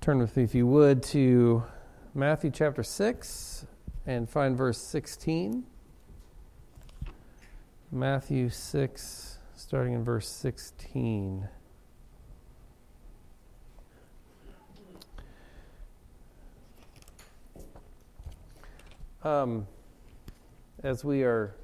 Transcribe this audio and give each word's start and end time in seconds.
Turn 0.00 0.18
with 0.18 0.36
me, 0.36 0.44
if 0.44 0.54
you 0.54 0.66
would, 0.66 1.02
to 1.02 1.64
Matthew 2.14 2.50
chapter 2.52 2.84
6 2.84 3.66
and 4.06 4.30
find 4.30 4.56
verse 4.56 4.78
16. 4.78 5.64
Matthew 7.90 8.48
6, 8.48 9.38
starting 9.56 9.94
in 9.94 10.04
verse 10.04 10.28
16. 10.28 11.48
Um, 19.24 19.66
as 20.84 21.04
we 21.04 21.24
are 21.24 21.54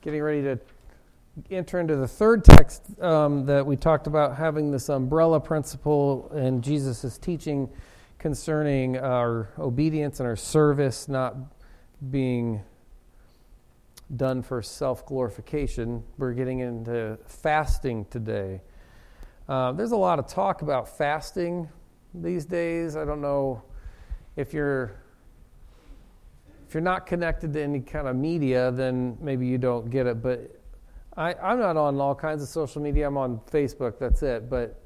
getting 0.00 0.22
ready 0.22 0.42
to 0.42 0.58
enter 1.50 1.80
into 1.80 1.96
the 1.96 2.08
third 2.08 2.44
text 2.44 2.82
um, 3.00 3.46
that 3.46 3.64
we 3.64 3.76
talked 3.76 4.06
about 4.06 4.36
having 4.36 4.70
this 4.70 4.88
umbrella 4.88 5.40
principle 5.40 6.30
and 6.34 6.62
Jesus' 6.62 7.18
teaching 7.18 7.68
concerning 8.18 8.96
our 8.98 9.48
obedience 9.58 10.20
and 10.20 10.28
our 10.28 10.36
service 10.36 11.08
not 11.08 11.34
being 12.10 12.62
done 14.14 14.42
for 14.42 14.62
self 14.62 15.06
glorification. 15.06 16.02
We're 16.18 16.34
getting 16.34 16.60
into 16.60 17.18
fasting 17.26 18.04
today. 18.06 18.60
Uh, 19.48 19.72
there's 19.72 19.92
a 19.92 19.96
lot 19.96 20.18
of 20.18 20.26
talk 20.26 20.62
about 20.62 20.98
fasting 20.98 21.68
these 22.14 22.44
days. 22.44 22.96
I 22.96 23.04
don't 23.04 23.22
know 23.22 23.62
if 24.36 24.52
you're 24.52 24.98
if 26.68 26.74
you're 26.74 26.82
not 26.82 27.06
connected 27.06 27.52
to 27.54 27.62
any 27.62 27.80
kind 27.80 28.06
of 28.06 28.16
media, 28.16 28.70
then 28.70 29.18
maybe 29.20 29.46
you 29.46 29.58
don't 29.58 29.90
get 29.90 30.06
it. 30.06 30.22
But 30.22 30.61
I, 31.16 31.34
I'm 31.34 31.58
not 31.58 31.76
on 31.76 32.00
all 32.00 32.14
kinds 32.14 32.42
of 32.42 32.48
social 32.48 32.80
media. 32.80 33.06
I'm 33.06 33.18
on 33.18 33.40
Facebook. 33.50 33.98
That's 33.98 34.22
it. 34.22 34.48
But 34.48 34.82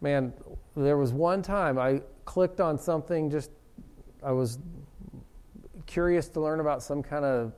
man, 0.00 0.32
there 0.76 0.96
was 0.96 1.12
one 1.12 1.42
time 1.42 1.78
I 1.78 2.02
clicked 2.24 2.60
on 2.60 2.78
something. 2.78 3.30
Just 3.30 3.50
I 4.22 4.32
was 4.32 4.58
curious 5.86 6.28
to 6.28 6.40
learn 6.40 6.60
about 6.60 6.82
some 6.82 7.02
kind 7.02 7.24
of 7.24 7.52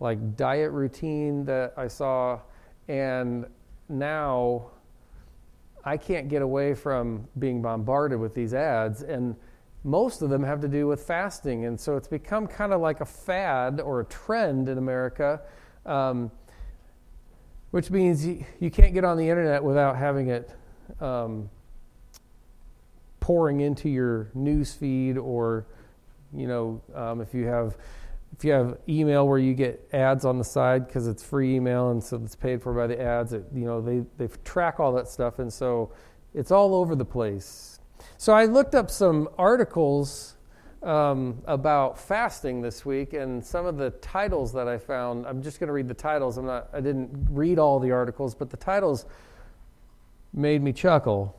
like 0.00 0.36
diet 0.36 0.70
routine 0.72 1.44
that 1.44 1.74
I 1.76 1.88
saw, 1.88 2.40
and 2.88 3.46
now 3.88 4.70
I 5.84 5.96
can't 5.96 6.28
get 6.28 6.42
away 6.42 6.74
from 6.74 7.28
being 7.38 7.60
bombarded 7.60 8.18
with 8.18 8.34
these 8.34 8.54
ads 8.54 9.02
and 9.02 9.36
most 9.84 10.22
of 10.22 10.30
them 10.30 10.44
have 10.44 10.60
to 10.60 10.68
do 10.68 10.86
with 10.86 11.02
fasting. 11.02 11.64
And 11.64 11.78
so 11.78 11.96
it's 11.96 12.08
become 12.08 12.46
kind 12.46 12.72
of 12.72 12.80
like 12.80 13.00
a 13.00 13.04
fad 13.04 13.80
or 13.80 14.00
a 14.00 14.04
trend 14.04 14.68
in 14.68 14.78
America. 14.78 15.40
Um, 15.84 16.30
which 17.72 17.90
means 17.90 18.24
you, 18.24 18.70
can't 18.70 18.94
get 18.94 19.02
on 19.02 19.16
the 19.16 19.28
internet 19.28 19.64
without 19.64 19.96
having 19.96 20.28
it 20.28 20.50
um, 21.00 21.50
pouring 23.18 23.60
into 23.60 23.88
your 23.88 24.30
news 24.34 24.74
feed 24.74 25.16
or 25.16 25.66
you 26.34 26.46
know 26.46 26.80
um, 26.94 27.20
if 27.20 27.34
you 27.34 27.46
have 27.46 27.76
if 28.36 28.44
you 28.44 28.52
have 28.52 28.78
email 28.88 29.26
where 29.26 29.38
you 29.38 29.54
get 29.54 29.88
ads 29.92 30.24
on 30.24 30.38
the 30.38 30.44
side 30.44 30.86
because 30.86 31.06
it's 31.08 31.22
free 31.22 31.54
email 31.54 31.90
and 31.90 32.02
so 32.02 32.20
it's 32.22 32.36
paid 32.36 32.62
for 32.62 32.72
by 32.72 32.86
the 32.86 33.00
ads 33.00 33.32
it, 33.32 33.44
you 33.54 33.64
know 33.64 33.80
they, 33.80 34.02
they 34.18 34.28
track 34.44 34.78
all 34.78 34.92
that 34.92 35.08
stuff 35.08 35.38
and 35.38 35.52
so 35.52 35.90
it's 36.34 36.50
all 36.50 36.74
over 36.74 36.94
the 36.94 37.04
place. 37.04 37.78
So 38.18 38.32
i 38.34 38.44
looked 38.44 38.74
up 38.74 38.90
some 38.90 39.28
articles 39.38 40.36
um, 40.82 41.40
about 41.46 41.98
fasting 41.98 42.60
this 42.60 42.84
week, 42.84 43.12
and 43.12 43.44
some 43.44 43.66
of 43.66 43.76
the 43.76 43.90
titles 43.90 44.52
that 44.52 44.68
I 44.68 44.78
found. 44.78 45.26
I'm 45.26 45.42
just 45.42 45.60
going 45.60 45.68
to 45.68 45.72
read 45.72 45.88
the 45.88 45.94
titles. 45.94 46.38
I'm 46.38 46.46
not. 46.46 46.68
I 46.72 46.80
didn't 46.80 47.28
read 47.30 47.58
all 47.58 47.78
the 47.78 47.92
articles, 47.92 48.34
but 48.34 48.50
the 48.50 48.56
titles 48.56 49.06
made 50.32 50.62
me 50.62 50.72
chuckle. 50.72 51.36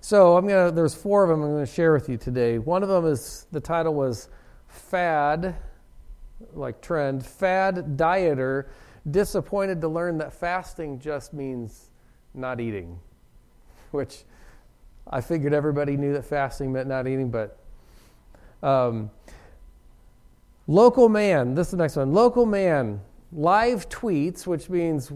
So 0.00 0.36
I'm 0.36 0.46
gonna. 0.46 0.70
There's 0.70 0.94
four 0.94 1.24
of 1.24 1.30
them 1.30 1.42
I'm 1.42 1.50
going 1.50 1.66
to 1.66 1.72
share 1.72 1.92
with 1.92 2.08
you 2.08 2.16
today. 2.16 2.58
One 2.58 2.82
of 2.82 2.88
them 2.88 3.06
is 3.06 3.46
the 3.52 3.60
title 3.60 3.94
was 3.94 4.28
"Fad," 4.68 5.56
like 6.54 6.80
trend. 6.80 7.26
Fad 7.26 7.96
dieter 7.96 8.68
disappointed 9.10 9.80
to 9.80 9.88
learn 9.88 10.18
that 10.18 10.32
fasting 10.32 10.98
just 11.00 11.32
means 11.32 11.90
not 12.34 12.60
eating, 12.60 12.98
which 13.90 14.24
I 15.08 15.20
figured 15.20 15.52
everybody 15.52 15.96
knew 15.96 16.12
that 16.12 16.24
fasting 16.24 16.72
meant 16.72 16.86
not 16.86 17.08
eating, 17.08 17.30
but 17.30 17.59
um, 18.62 19.10
local 20.66 21.08
man, 21.08 21.54
this 21.54 21.68
is 21.68 21.70
the 21.72 21.76
next 21.76 21.96
one. 21.96 22.12
Local 22.12 22.46
man 22.46 23.00
live 23.32 23.88
tweets, 23.88 24.46
which 24.46 24.68
means 24.68 25.12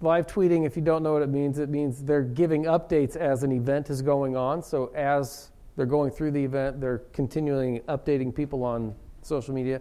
live 0.00 0.26
tweeting, 0.26 0.66
if 0.66 0.76
you 0.76 0.82
don't 0.82 1.02
know 1.02 1.12
what 1.12 1.22
it 1.22 1.28
means, 1.28 1.58
it 1.58 1.68
means 1.68 2.02
they're 2.02 2.22
giving 2.22 2.64
updates 2.64 3.16
as 3.16 3.42
an 3.42 3.52
event 3.52 3.90
is 3.90 4.02
going 4.02 4.36
on. 4.36 4.62
So 4.62 4.92
as 4.94 5.50
they're 5.76 5.86
going 5.86 6.10
through 6.10 6.32
the 6.32 6.44
event, 6.44 6.80
they're 6.80 7.02
continually 7.12 7.80
updating 7.88 8.34
people 8.34 8.64
on 8.64 8.94
social 9.22 9.54
media. 9.54 9.80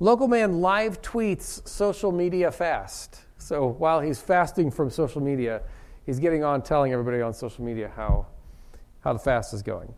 Local 0.00 0.28
man 0.28 0.60
live 0.60 1.02
tweets 1.02 1.66
social 1.68 2.12
media 2.12 2.50
fast. 2.50 3.20
So 3.38 3.68
while 3.68 4.00
he's 4.00 4.20
fasting 4.20 4.70
from 4.70 4.90
social 4.90 5.20
media, 5.20 5.62
he's 6.06 6.18
getting 6.18 6.44
on 6.44 6.62
telling 6.62 6.92
everybody 6.92 7.20
on 7.20 7.34
social 7.34 7.64
media 7.64 7.90
how, 7.94 8.26
how 9.00 9.12
the 9.12 9.18
fast 9.18 9.54
is 9.54 9.62
going. 9.62 9.92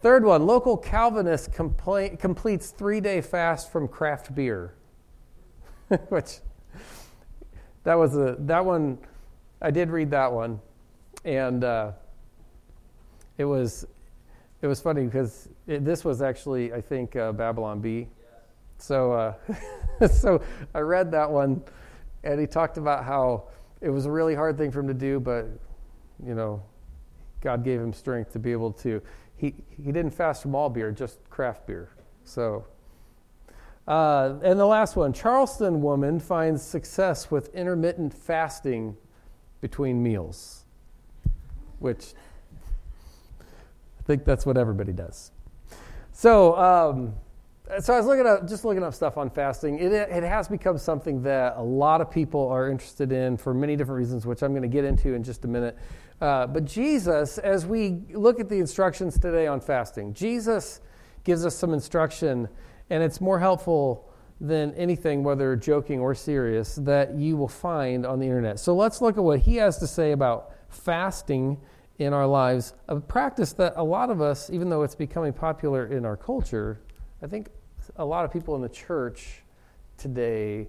Third 0.00 0.24
one 0.24 0.46
local 0.46 0.76
Calvinist 0.76 1.52
completes 1.52 2.70
three 2.70 3.00
day 3.00 3.20
fast 3.20 3.72
from 3.72 3.88
craft 3.88 4.32
beer. 4.32 4.74
Which, 6.08 6.38
that 7.82 7.94
was 7.94 8.16
a, 8.16 8.36
that 8.40 8.64
one, 8.64 8.98
I 9.60 9.70
did 9.70 9.90
read 9.90 10.10
that 10.12 10.32
one. 10.32 10.60
And 11.24 11.64
uh, 11.64 11.92
it 13.38 13.44
was, 13.44 13.86
it 14.62 14.68
was 14.68 14.80
funny 14.80 15.04
because 15.04 15.48
it, 15.66 15.84
this 15.84 16.04
was 16.04 16.22
actually, 16.22 16.72
I 16.72 16.80
think, 16.80 17.16
uh, 17.16 17.32
Babylon 17.32 17.80
Bee. 17.80 18.08
So, 18.78 19.12
uh, 19.12 20.06
so 20.08 20.40
I 20.74 20.80
read 20.80 21.10
that 21.10 21.28
one, 21.28 21.62
and 22.22 22.38
he 22.38 22.46
talked 22.46 22.78
about 22.78 23.04
how 23.04 23.48
it 23.80 23.90
was 23.90 24.06
a 24.06 24.10
really 24.10 24.36
hard 24.36 24.56
thing 24.56 24.70
for 24.70 24.78
him 24.78 24.88
to 24.88 24.94
do, 24.94 25.18
but 25.18 25.46
you 26.24 26.34
know, 26.34 26.62
God 27.40 27.64
gave 27.64 27.80
him 27.80 27.92
strength 27.92 28.32
to 28.32 28.38
be 28.38 28.52
able 28.52 28.72
to 28.74 29.00
he, 29.38 29.54
he 29.70 29.92
didn't 29.92 30.10
fast 30.10 30.42
from 30.42 30.54
all 30.54 30.68
beer, 30.68 30.90
just 30.90 31.18
craft 31.30 31.66
beer. 31.66 31.88
So, 32.24 32.66
uh, 33.86 34.34
and 34.42 34.58
the 34.58 34.66
last 34.66 34.96
one 34.96 35.12
Charleston 35.12 35.80
woman 35.80 36.20
finds 36.20 36.62
success 36.62 37.30
with 37.30 37.54
intermittent 37.54 38.12
fasting 38.12 38.96
between 39.60 40.02
meals, 40.02 40.64
which 41.78 42.14
I 43.40 44.02
think 44.04 44.24
that's 44.24 44.44
what 44.44 44.56
everybody 44.58 44.92
does. 44.92 45.30
So, 46.12 46.56
um, 46.58 47.14
so 47.80 47.94
I 47.94 47.98
was 47.98 48.06
looking 48.06 48.26
up, 48.26 48.48
just 48.48 48.64
looking 48.64 48.82
up 48.82 48.92
stuff 48.92 49.16
on 49.16 49.30
fasting. 49.30 49.78
It, 49.78 49.92
it 49.92 50.22
has 50.22 50.48
become 50.48 50.78
something 50.78 51.22
that 51.22 51.54
a 51.56 51.62
lot 51.62 52.00
of 52.00 52.10
people 52.10 52.48
are 52.48 52.70
interested 52.70 53.12
in 53.12 53.36
for 53.36 53.54
many 53.54 53.76
different 53.76 53.98
reasons, 53.98 54.26
which 54.26 54.42
I'm 54.42 54.52
going 54.52 54.62
to 54.62 54.68
get 54.68 54.84
into 54.84 55.14
in 55.14 55.22
just 55.22 55.44
a 55.44 55.48
minute. 55.48 55.78
Uh, 56.20 56.46
but 56.46 56.64
Jesus, 56.64 57.38
as 57.38 57.64
we 57.66 58.02
look 58.12 58.40
at 58.40 58.48
the 58.48 58.58
instructions 58.58 59.18
today 59.18 59.46
on 59.46 59.60
fasting, 59.60 60.14
Jesus 60.14 60.80
gives 61.24 61.46
us 61.46 61.54
some 61.54 61.72
instruction, 61.72 62.48
and 62.90 63.02
it's 63.02 63.20
more 63.20 63.38
helpful 63.38 64.10
than 64.40 64.72
anything, 64.74 65.22
whether 65.22 65.54
joking 65.56 66.00
or 66.00 66.14
serious, 66.14 66.76
that 66.76 67.14
you 67.14 67.36
will 67.36 67.48
find 67.48 68.06
on 68.06 68.18
the 68.18 68.26
internet. 68.26 68.58
So 68.58 68.74
let's 68.74 69.00
look 69.00 69.16
at 69.16 69.22
what 69.22 69.40
he 69.40 69.56
has 69.56 69.78
to 69.78 69.86
say 69.86 70.12
about 70.12 70.52
fasting 70.68 71.58
in 71.98 72.12
our 72.12 72.26
lives, 72.26 72.74
a 72.86 73.00
practice 73.00 73.52
that 73.54 73.72
a 73.76 73.82
lot 73.82 74.10
of 74.10 74.20
us, 74.20 74.50
even 74.50 74.68
though 74.68 74.82
it's 74.82 74.94
becoming 74.94 75.32
popular 75.32 75.86
in 75.86 76.04
our 76.04 76.16
culture, 76.16 76.80
I 77.22 77.26
think 77.26 77.48
a 77.96 78.04
lot 78.04 78.24
of 78.24 78.32
people 78.32 78.54
in 78.54 78.62
the 78.62 78.68
church 78.68 79.42
today 79.96 80.68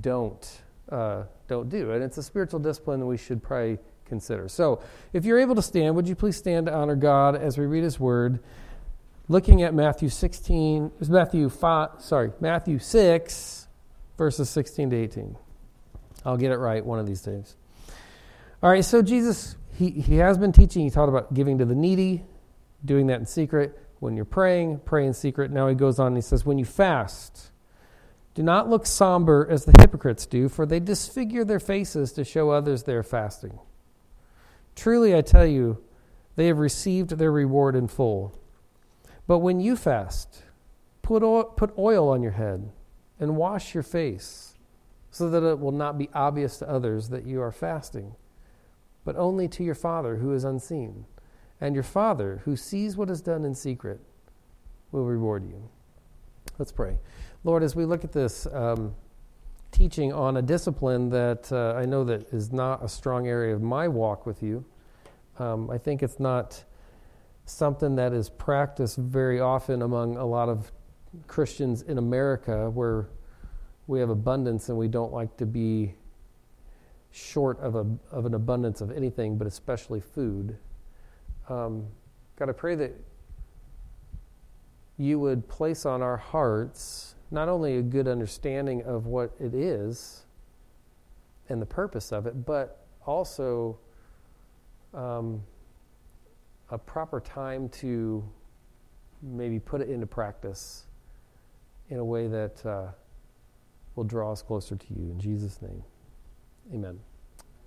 don't 0.00 0.62
uh, 0.88 1.24
don't 1.48 1.68
do, 1.68 1.92
and 1.92 2.02
it's 2.02 2.18
a 2.18 2.22
spiritual 2.22 2.60
discipline 2.60 3.00
that 3.00 3.06
we 3.06 3.16
should 3.16 3.42
probably 3.42 3.78
consider. 4.04 4.48
So, 4.48 4.82
if 5.12 5.24
you're 5.24 5.38
able 5.38 5.54
to 5.54 5.62
stand, 5.62 5.96
would 5.96 6.08
you 6.08 6.14
please 6.14 6.36
stand 6.36 6.66
to 6.66 6.74
honor 6.74 6.96
God 6.96 7.36
as 7.36 7.58
we 7.58 7.66
read 7.66 7.84
His 7.84 7.98
Word? 7.98 8.40
Looking 9.28 9.62
at 9.62 9.72
Matthew 9.72 10.08
16, 10.08 10.92
Matthew 11.08 11.48
5, 11.48 11.90
sorry, 11.98 12.32
Matthew 12.40 12.78
6, 12.78 13.68
verses 14.18 14.50
16 14.50 14.90
to 14.90 14.96
18. 14.96 15.36
I'll 16.24 16.36
get 16.36 16.52
it 16.52 16.58
right 16.58 16.84
one 16.84 16.98
of 16.98 17.06
these 17.06 17.22
days. 17.22 17.56
All 18.62 18.70
right, 18.70 18.84
so 18.84 19.02
Jesus, 19.02 19.56
he, 19.76 19.90
he 19.90 20.16
has 20.16 20.38
been 20.38 20.52
teaching. 20.52 20.84
He 20.84 20.90
taught 20.90 21.08
about 21.08 21.34
giving 21.34 21.58
to 21.58 21.64
the 21.64 21.74
needy, 21.74 22.24
doing 22.84 23.08
that 23.08 23.20
in 23.20 23.26
secret. 23.26 23.78
When 23.98 24.16
you're 24.16 24.24
praying, 24.24 24.80
pray 24.84 25.06
in 25.06 25.14
secret. 25.14 25.50
Now 25.50 25.68
he 25.68 25.74
goes 25.74 25.98
on 25.98 26.08
and 26.08 26.16
he 26.16 26.22
says, 26.22 26.44
When 26.44 26.58
you 26.58 26.64
fast, 26.64 27.50
do 28.34 28.42
not 28.42 28.68
look 28.68 28.86
somber 28.86 29.46
as 29.50 29.64
the 29.64 29.74
hypocrites 29.80 30.26
do, 30.26 30.48
for 30.48 30.66
they 30.66 30.80
disfigure 30.80 31.44
their 31.44 31.60
faces 31.60 32.12
to 32.12 32.24
show 32.24 32.50
others 32.50 32.84
they 32.84 32.94
are 32.94 33.02
fasting. 33.02 33.58
Truly, 34.74 35.14
I 35.14 35.20
tell 35.20 35.46
you, 35.46 35.82
they 36.36 36.46
have 36.46 36.58
received 36.58 37.10
their 37.10 37.32
reward 37.32 37.76
in 37.76 37.88
full. 37.88 38.38
But 39.26 39.38
when 39.38 39.60
you 39.60 39.76
fast, 39.76 40.42
put 41.02 41.22
oil, 41.22 41.44
put 41.44 41.76
oil 41.78 42.08
on 42.08 42.22
your 42.22 42.32
head 42.32 42.70
and 43.20 43.36
wash 43.36 43.74
your 43.74 43.82
face, 43.82 44.54
so 45.10 45.28
that 45.30 45.42
it 45.42 45.60
will 45.60 45.72
not 45.72 45.98
be 45.98 46.08
obvious 46.14 46.58
to 46.58 46.68
others 46.68 47.10
that 47.10 47.26
you 47.26 47.40
are 47.40 47.52
fasting, 47.52 48.14
but 49.04 49.16
only 49.16 49.46
to 49.48 49.62
your 49.62 49.74
Father 49.74 50.16
who 50.16 50.32
is 50.32 50.44
unseen 50.44 51.04
and 51.62 51.76
your 51.76 51.84
Father, 51.84 52.42
who 52.44 52.56
sees 52.56 52.96
what 52.96 53.08
is 53.08 53.20
done 53.20 53.44
in 53.44 53.54
secret, 53.54 54.00
will 54.90 55.04
reward 55.04 55.44
you. 55.44 55.68
Let's 56.58 56.72
pray. 56.72 56.98
Lord, 57.44 57.62
as 57.62 57.76
we 57.76 57.84
look 57.84 58.02
at 58.02 58.12
this 58.12 58.46
um, 58.52 58.96
teaching 59.72 60.12
on 60.12 60.36
a 60.36 60.42
discipline 60.42 61.08
that 61.10 61.50
uh, 61.50 61.74
I 61.76 61.86
know 61.86 62.04
that 62.04 62.32
is 62.32 62.52
not 62.52 62.84
a 62.84 62.88
strong 62.88 63.26
area 63.26 63.54
of 63.54 63.62
my 63.62 63.88
walk 63.88 64.26
with 64.26 64.42
you, 64.42 64.64
um, 65.38 65.70
I 65.70 65.78
think 65.78 66.02
it's 66.02 66.20
not 66.20 66.62
something 67.46 67.96
that 67.96 68.12
is 68.12 68.28
practiced 68.28 68.98
very 68.98 69.40
often 69.40 69.82
among 69.82 70.16
a 70.16 70.24
lot 70.24 70.48
of 70.48 70.70
Christians 71.26 71.82
in 71.82 71.98
America 71.98 72.70
where 72.70 73.08
we 73.86 73.98
have 73.98 74.10
abundance 74.10 74.68
and 74.68 74.78
we 74.78 74.88
don't 74.88 75.12
like 75.12 75.36
to 75.38 75.46
be 75.46 75.94
short 77.10 77.58
of, 77.60 77.74
a, 77.74 77.86
of 78.10 78.26
an 78.26 78.34
abundance 78.34 78.80
of 78.80 78.90
anything, 78.90 79.36
but 79.36 79.46
especially 79.46 80.00
food. 80.00 80.56
Um, 81.48 81.86
God, 82.36 82.48
I 82.48 82.52
pray 82.52 82.74
that 82.76 82.92
you 84.96 85.18
would 85.18 85.48
place 85.48 85.84
on 85.84 86.02
our 86.02 86.16
hearts 86.16 87.14
not 87.32 87.48
only 87.48 87.78
a 87.78 87.82
good 87.82 88.06
understanding 88.06 88.82
of 88.82 89.06
what 89.06 89.32
it 89.40 89.54
is 89.54 90.26
and 91.48 91.60
the 91.60 91.66
purpose 91.66 92.12
of 92.12 92.26
it, 92.26 92.44
but 92.44 92.84
also 93.06 93.78
um, 94.92 95.42
a 96.70 96.76
proper 96.76 97.20
time 97.20 97.70
to 97.70 98.22
maybe 99.22 99.58
put 99.58 99.80
it 99.80 99.88
into 99.88 100.06
practice 100.06 100.84
in 101.88 101.98
a 101.98 102.04
way 102.04 102.28
that 102.28 102.64
uh, 102.66 102.88
will 103.96 104.04
draw 104.04 104.30
us 104.30 104.42
closer 104.42 104.76
to 104.76 104.86
you. 104.90 105.10
In 105.10 105.18
Jesus' 105.18 105.60
name, 105.62 105.82
amen. 106.74 107.00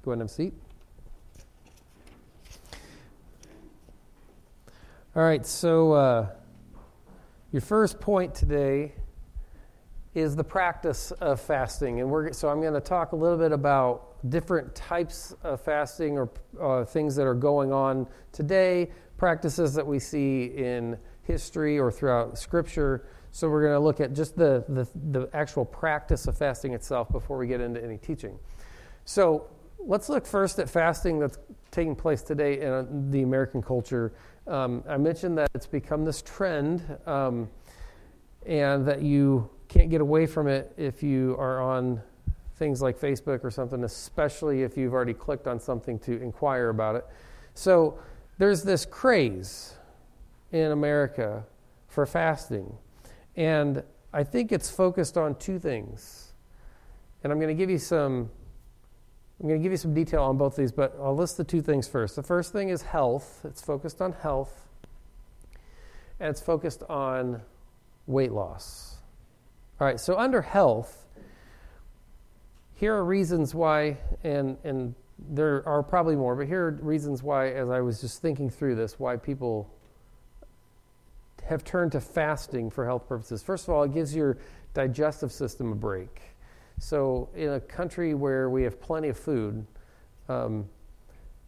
Go 0.04 0.12
ahead 0.12 0.22
and 0.22 0.22
have 0.22 0.30
a 0.30 0.34
seat. 0.34 0.54
All 5.16 5.24
right, 5.24 5.46
so 5.46 5.94
uh, 5.94 6.30
your 7.52 7.62
first 7.62 8.00
point 8.00 8.36
today 8.36 8.94
is 10.16 10.36
the 10.36 10.44
practice 10.44 11.12
of 11.12 11.42
fasting, 11.42 12.00
and 12.00 12.10
we're 12.10 12.32
so 12.32 12.48
I'm 12.48 12.62
going 12.62 12.74
to 12.74 12.80
talk 12.80 13.12
a 13.12 13.16
little 13.16 13.38
bit 13.38 13.52
about 13.52 14.30
different 14.30 14.74
types 14.74 15.36
of 15.44 15.60
fasting 15.60 16.18
or 16.18 16.30
uh, 16.60 16.86
things 16.86 17.16
that 17.18 17.28
are 17.28 17.36
going 17.36 17.74
on 17.74 18.08
today, 18.32 18.90
practices 19.18 19.74
that 19.74 19.86
we 19.86 20.00
see 20.00 20.46
in 20.46 20.98
history 21.24 21.78
or 21.78 21.92
throughout 21.92 22.38
Scripture. 22.38 23.06
So 23.32 23.50
we're 23.50 23.64
going 23.64 23.74
to 23.74 23.80
look 23.80 24.00
at 24.00 24.14
just 24.14 24.38
the, 24.38 24.64
the, 24.70 24.88
the 25.12 25.30
actual 25.34 25.66
practice 25.66 26.26
of 26.28 26.38
fasting 26.38 26.74
itself 26.74 27.12
before 27.12 27.38
we 27.38 27.48
get 27.48 27.60
into 27.60 27.84
any 27.84 27.98
teaching. 27.98 28.40
So 29.04 29.48
let's 29.80 30.08
look 30.08 30.26
first 30.26 30.60
at 30.60 30.70
fasting 30.70 31.20
that's 31.20 31.38
taking 31.72 31.96
place 31.96 32.22
today 32.22 32.62
in 32.62 33.12
the 33.12 33.24
American 33.24 33.62
culture. 33.62 34.14
Um, 34.48 34.86
I 34.88 34.96
mentioned 34.96 35.38
that 35.38 35.50
it's 35.54 35.68
become 35.68 36.06
this 36.06 36.22
trend, 36.22 36.98
um, 37.06 37.50
and 38.46 38.88
that 38.88 39.02
you 39.02 39.50
can't 39.86 39.92
get 39.92 40.02
away 40.02 40.26
from 40.26 40.48
it 40.48 40.74
if 40.78 41.04
you 41.04 41.36
are 41.38 41.62
on 41.62 42.02
things 42.56 42.82
like 42.82 43.00
Facebook 43.00 43.44
or 43.44 43.52
something, 43.52 43.84
especially 43.84 44.64
if 44.64 44.76
you've 44.76 44.94
already 44.94 45.14
clicked 45.14 45.46
on 45.46 45.60
something 45.60 46.00
to 46.00 46.20
inquire 46.24 46.70
about 46.70 46.96
it. 46.96 47.06
So 47.54 48.00
there's 48.40 48.64
this 48.64 48.84
craze 48.84 49.76
in 50.52 50.72
America 50.72 51.44
for 51.88 52.08
fasting. 52.08 52.76
And 53.36 53.84
I 54.12 54.24
think 54.24 54.52
it's 54.52 54.72
focused 54.72 55.20
on 55.20 55.36
two 55.36 55.60
things. 55.60 56.34
And 57.24 57.32
I'm 57.32 57.40
going 57.40 57.56
to 57.56 57.60
give 57.60 57.70
you 57.70 57.78
some 57.78 58.32
I'm 59.40 59.48
going 59.48 59.60
to 59.60 59.64
give 59.64 59.72
you 59.72 59.78
some 59.78 59.94
detail 59.94 60.24
on 60.24 60.38
both 60.38 60.56
these, 60.56 60.72
but 60.72 60.98
I'll 61.00 61.16
list 61.16 61.38
the 61.38 61.44
two 61.44 61.62
things 61.62 61.88
first. 61.88 62.16
The 62.16 62.24
first 62.24 62.54
thing 62.54 62.70
is 62.70 62.82
health. 62.82 63.42
It's 63.44 63.62
focused 63.62 64.02
on 64.02 64.14
health. 64.14 64.68
And 66.20 66.30
it's 66.30 66.42
focused 66.42 66.82
on 66.90 67.42
weight 68.08 68.32
loss. 68.32 68.95
All 69.78 69.86
right, 69.86 70.00
so 70.00 70.18
under 70.18 70.42
health, 70.42 71.06
here 72.76 72.96
are 72.96 73.04
reasons 73.04 73.54
why, 73.54 73.98
and, 74.24 74.56
and 74.64 74.96
there 75.20 75.68
are 75.68 75.84
probably 75.84 76.16
more, 76.16 76.34
but 76.34 76.48
here 76.48 76.68
are 76.68 76.72
reasons 76.82 77.22
why, 77.22 77.50
as 77.50 77.70
I 77.70 77.82
was 77.82 78.00
just 78.00 78.22
thinking 78.22 78.50
through 78.50 78.76
this, 78.76 78.98
why 79.02 79.18
people 79.18 79.70
have 81.44 81.66
turned 81.66 81.92
to 81.92 82.00
fasting 82.00 82.70
for 82.70 82.86
health 82.86 83.06
purposes. 83.06 83.44
First 83.44 83.68
of 83.68 83.74
all, 83.74 83.84
it 83.84 83.94
gives 83.94 84.16
your 84.16 84.38
digestive 84.74 85.34
system 85.34 85.74
a 85.74 85.76
break. 85.76 86.22
So, 86.80 87.28
in 87.36 87.50
a 87.52 87.60
country 87.60 88.14
where 88.14 88.50
we 88.50 88.64
have 88.64 88.80
plenty 88.80 89.10
of 89.10 89.20
food, 89.20 89.66
um, 90.30 90.70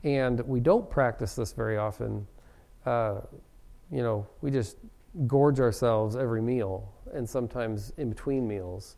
and 0.03 0.41
we 0.41 0.59
don't 0.59 0.89
practice 0.89 1.33
this 1.35 1.53
very 1.53 1.77
often, 1.77 2.27
uh, 2.85 3.21
you 3.89 4.03
know, 4.03 4.27
we 4.41 4.51
just 4.51 4.75
gorge 5.25 5.59
ourselves 5.59 6.15
every 6.15 6.41
meal 6.41 6.93
and 7.13 7.27
sometimes 7.27 7.93
in 7.97 8.09
between 8.09 8.47
meals. 8.47 8.97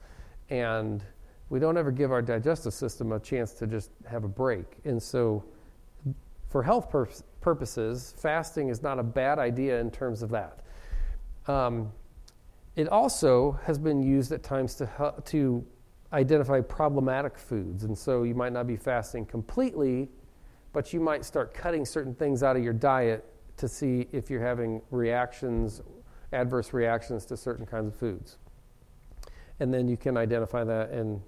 And 0.50 1.04
we 1.50 1.60
don't 1.60 1.78
ever 1.78 1.92
give 1.92 2.12
our 2.12 2.22
digestive 2.22 2.74
system 2.74 3.12
a 3.12 3.20
chance 3.20 3.54
to 3.54 3.68
just 3.68 3.92
have 4.08 4.24
a 4.24 4.28
break. 4.28 4.78
And 4.86 5.02
so, 5.02 5.44
for 6.50 6.64
health 6.64 6.90
pur- 6.90 7.10
purposes, 7.42 8.16
fasting 8.18 8.70
is 8.70 8.82
not 8.82 9.00
a 9.00 9.04
bad 9.04 9.38
idea 9.40 9.80
in 9.80 9.92
terms 9.92 10.24
of 10.24 10.30
that. 10.32 10.60
Um, 11.48 11.92
it 12.76 12.88
also 12.88 13.60
has 13.64 13.78
been 13.78 14.02
used 14.02 14.32
at 14.32 14.42
times 14.44 14.76
to, 14.76 15.14
to 15.26 15.66
identify 16.14 16.62
problematic 16.62 17.38
foods. 17.38 17.84
And 17.84 17.98
so 17.98 18.24
you 18.24 18.34
might 18.36 18.54
not 18.54 18.68
be 18.68 18.76
fasting 18.76 19.26
completely, 19.26 20.10
but 20.74 20.94
you 20.94 21.00
might 21.00 21.26
start 21.26 21.54
cutting 21.54 21.86
certain 21.86 22.16
things 22.16 22.42
out 22.42 22.56
of 22.56 22.64
your 22.64 22.74
diet 22.74 23.26
to 23.58 23.68
see 23.68 24.08
if 24.12 24.30
you're 24.30 24.42
having 24.42 24.82
reactions, 24.92 25.82
adverse 26.32 26.74
reactions 26.74 27.26
to 27.26 27.38
certain 27.38 27.66
kinds 27.66 27.88
of 27.88 27.96
foods. 27.96 28.38
And 29.60 29.74
then 29.74 29.88
you 29.88 29.98
can 29.98 30.18
identify 30.18 30.64
that 30.64 30.92
and 30.92 31.22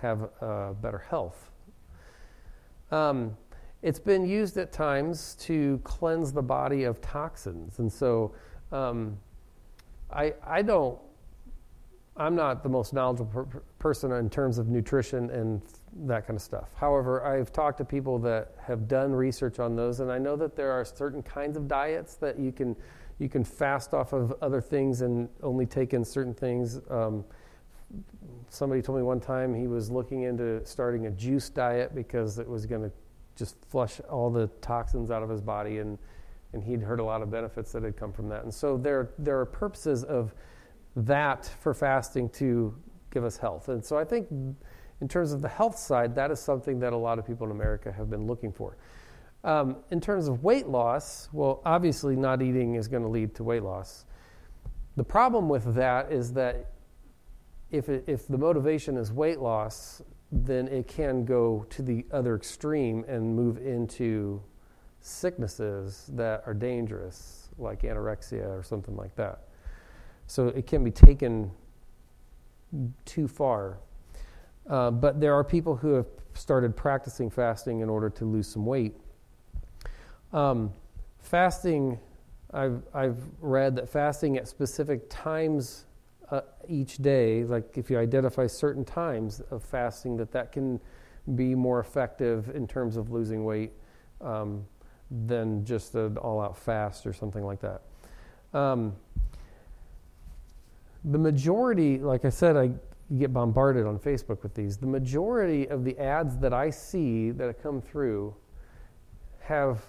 have 0.00 0.30
uh, 0.40 0.72
better 0.72 0.98
health. 0.98 1.50
Um, 2.90 3.36
it's 3.82 4.00
been 4.00 4.26
used 4.26 4.56
at 4.56 4.72
times 4.72 5.36
to 5.40 5.80
cleanse 5.84 6.32
the 6.32 6.42
body 6.42 6.84
of 6.84 7.00
toxins. 7.00 7.78
And 7.78 7.90
so 7.90 8.34
um, 8.72 9.16
I, 10.12 10.34
I 10.46 10.62
don't, 10.62 10.98
I'm 12.16 12.34
not 12.34 12.62
the 12.62 12.68
most 12.68 12.92
knowledgeable 12.92 13.44
per- 13.44 13.62
person 13.78 14.12
in 14.12 14.28
terms 14.28 14.58
of 14.58 14.68
nutrition 14.68 15.30
and 15.30 15.62
that 16.06 16.26
kind 16.26 16.36
of 16.36 16.42
stuff. 16.42 16.68
However, 16.74 17.24
I've 17.24 17.52
talked 17.52 17.78
to 17.78 17.84
people 17.84 18.18
that 18.20 18.52
have 18.60 18.86
done 18.88 19.12
research 19.12 19.58
on 19.58 19.76
those, 19.76 20.00
and 20.00 20.10
I 20.10 20.18
know 20.18 20.36
that 20.36 20.56
there 20.56 20.70
are 20.70 20.84
certain 20.84 21.22
kinds 21.22 21.56
of 21.56 21.66
diets 21.66 22.14
that 22.16 22.38
you 22.38 22.52
can 22.52 22.76
you 23.20 23.28
can 23.28 23.44
fast 23.44 23.92
off 23.92 24.12
of 24.12 24.34
other 24.40 24.60
things 24.60 25.02
and 25.02 25.28
only 25.42 25.66
take 25.66 25.92
in 25.92 26.04
certain 26.04 26.34
things. 26.34 26.80
Um, 26.88 27.24
somebody 28.48 28.80
told 28.80 28.98
me 28.98 29.04
one 29.04 29.20
time 29.20 29.54
he 29.54 29.66
was 29.66 29.90
looking 29.90 30.22
into 30.22 30.64
starting 30.64 31.06
a 31.06 31.10
juice 31.10 31.50
diet 31.50 31.94
because 31.94 32.38
it 32.38 32.48
was 32.48 32.64
going 32.64 32.82
to 32.82 32.90
just 33.36 33.56
flush 33.66 34.00
all 34.10 34.30
the 34.30 34.46
toxins 34.62 35.10
out 35.10 35.22
of 35.22 35.28
his 35.28 35.40
body 35.40 35.78
and 35.78 35.98
and 36.52 36.64
he'd 36.64 36.80
heard 36.82 36.98
a 36.98 37.04
lot 37.04 37.22
of 37.22 37.30
benefits 37.30 37.70
that 37.70 37.84
had 37.84 37.96
come 37.96 38.12
from 38.12 38.28
that. 38.28 38.42
And 38.42 38.52
so 38.52 38.76
there 38.76 39.10
there 39.18 39.38
are 39.38 39.46
purposes 39.46 40.02
of 40.02 40.34
that 40.96 41.46
for 41.60 41.74
fasting 41.74 42.28
to 42.30 42.74
give 43.12 43.22
us 43.22 43.36
health. 43.36 43.68
And 43.68 43.84
so 43.84 43.98
i 43.98 44.04
think 44.04 44.28
in 45.00 45.08
terms 45.08 45.32
of 45.32 45.42
the 45.42 45.48
health 45.48 45.78
side 45.78 46.14
that 46.14 46.30
is 46.30 46.40
something 46.40 46.78
that 46.80 46.92
a 46.92 46.96
lot 46.96 47.18
of 47.18 47.26
people 47.26 47.46
in 47.46 47.50
america 47.52 47.90
have 47.90 48.10
been 48.10 48.26
looking 48.26 48.52
for 48.52 48.76
um, 49.42 49.76
in 49.90 50.00
terms 50.00 50.28
of 50.28 50.42
weight 50.42 50.66
loss 50.66 51.28
well 51.32 51.62
obviously 51.64 52.16
not 52.16 52.42
eating 52.42 52.74
is 52.74 52.88
going 52.88 53.02
to 53.02 53.08
lead 53.08 53.34
to 53.34 53.42
weight 53.42 53.62
loss 53.62 54.04
the 54.96 55.04
problem 55.04 55.48
with 55.48 55.74
that 55.74 56.12
is 56.12 56.32
that 56.34 56.72
if, 57.70 57.88
it, 57.88 58.04
if 58.06 58.26
the 58.26 58.38
motivation 58.38 58.96
is 58.96 59.12
weight 59.12 59.38
loss, 59.38 60.02
then 60.32 60.68
it 60.68 60.86
can 60.88 61.24
go 61.24 61.66
to 61.70 61.82
the 61.82 62.04
other 62.12 62.36
extreme 62.36 63.04
and 63.08 63.34
move 63.34 63.58
into 63.58 64.42
sicknesses 65.00 66.10
that 66.14 66.42
are 66.46 66.54
dangerous, 66.54 67.48
like 67.58 67.82
anorexia 67.82 68.46
or 68.46 68.62
something 68.62 68.96
like 68.96 69.14
that. 69.16 69.44
So 70.26 70.48
it 70.48 70.66
can 70.66 70.84
be 70.84 70.90
taken 70.90 71.50
too 73.04 73.26
far. 73.26 73.78
Uh, 74.68 74.90
but 74.90 75.20
there 75.20 75.34
are 75.34 75.42
people 75.42 75.74
who 75.76 75.94
have 75.94 76.06
started 76.34 76.76
practicing 76.76 77.30
fasting 77.30 77.80
in 77.80 77.88
order 77.88 78.10
to 78.10 78.24
lose 78.24 78.46
some 78.46 78.66
weight. 78.66 78.94
Um, 80.32 80.72
fasting, 81.18 81.98
I've, 82.52 82.82
I've 82.94 83.22
read 83.40 83.76
that 83.76 83.88
fasting 83.88 84.36
at 84.36 84.46
specific 84.46 85.08
times 85.08 85.86
uh, 86.30 86.42
each 86.68 86.98
day, 86.98 87.44
like 87.44 87.76
if 87.76 87.90
you 87.90 87.98
identify 87.98 88.46
certain 88.46 88.84
times 88.84 89.40
of 89.50 89.64
fasting, 89.64 90.16
that 90.18 90.30
that 90.32 90.52
can 90.52 90.80
be 91.34 91.54
more 91.54 91.80
effective 91.80 92.50
in 92.54 92.66
terms 92.66 92.96
of 92.96 93.10
losing 93.10 93.44
weight 93.44 93.72
um, 94.20 94.64
than 95.26 95.64
just 95.64 95.94
an 95.96 96.16
all-out 96.18 96.56
fast 96.56 97.06
or 97.06 97.12
something 97.12 97.44
like 97.44 97.60
that. 97.60 97.82
Um, 98.56 98.94
the 101.04 101.18
majority, 101.18 101.98
like 101.98 102.24
I 102.24 102.28
said, 102.30 102.56
I 102.56 102.70
get 103.18 103.32
bombarded 103.32 103.86
on 103.86 103.98
Facebook 103.98 104.42
with 104.42 104.54
these. 104.54 104.76
The 104.76 104.86
majority 104.86 105.68
of 105.68 105.84
the 105.84 105.98
ads 105.98 106.36
that 106.38 106.52
I 106.52 106.70
see 106.70 107.32
that 107.32 107.60
come 107.62 107.80
through 107.80 108.34
have 109.40 109.82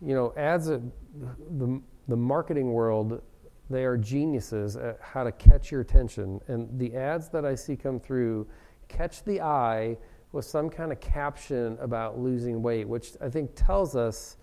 you 0.00 0.14
know, 0.14 0.32
ads, 0.36 0.66
the, 0.66 1.80
the 2.08 2.16
marketing 2.16 2.72
world, 2.72 3.22
they 3.70 3.84
are 3.84 3.96
geniuses 3.96 4.76
at 4.76 4.98
how 5.00 5.24
to 5.24 5.32
catch 5.32 5.70
your 5.70 5.80
attention. 5.80 6.40
And 6.48 6.68
the 6.78 6.94
ads 6.94 7.28
that 7.30 7.44
I 7.44 7.54
see 7.54 7.76
come 7.76 7.98
through 7.98 8.46
catch 8.88 9.24
the 9.24 9.40
eye 9.40 9.96
with 10.32 10.44
some 10.44 10.68
kind 10.68 10.92
of 10.92 11.00
caption 11.00 11.78
about 11.80 12.18
losing 12.18 12.62
weight, 12.62 12.88
which 12.88 13.12
I 13.20 13.28
think 13.28 13.52
tells 13.54 13.96
us 13.96 14.36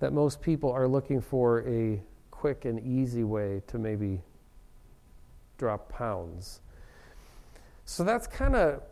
that 0.00 0.12
most 0.12 0.42
people 0.42 0.72
are 0.72 0.88
looking 0.88 1.20
for 1.20 1.66
a 1.68 2.02
quick 2.30 2.64
and 2.64 2.80
easy 2.80 3.24
way 3.24 3.62
to 3.68 3.78
maybe 3.78 4.20
drop 5.56 5.88
pounds. 5.90 6.60
So 7.84 8.02
that's 8.02 8.26
kind 8.26 8.56
of 8.56 8.82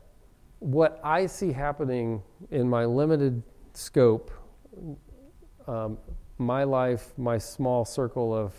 what 0.61 1.00
I 1.02 1.26
see 1.26 1.52
happening 1.52 2.23
in 2.50 2.69
my 2.69 2.85
limited 2.85 3.43
scope, 3.73 4.31
um, 5.69 5.99
my 6.39 6.65
life, 6.65 7.13
my 7.19 7.39
small 7.39 7.85
circle 7.85 8.35
of 8.35 8.55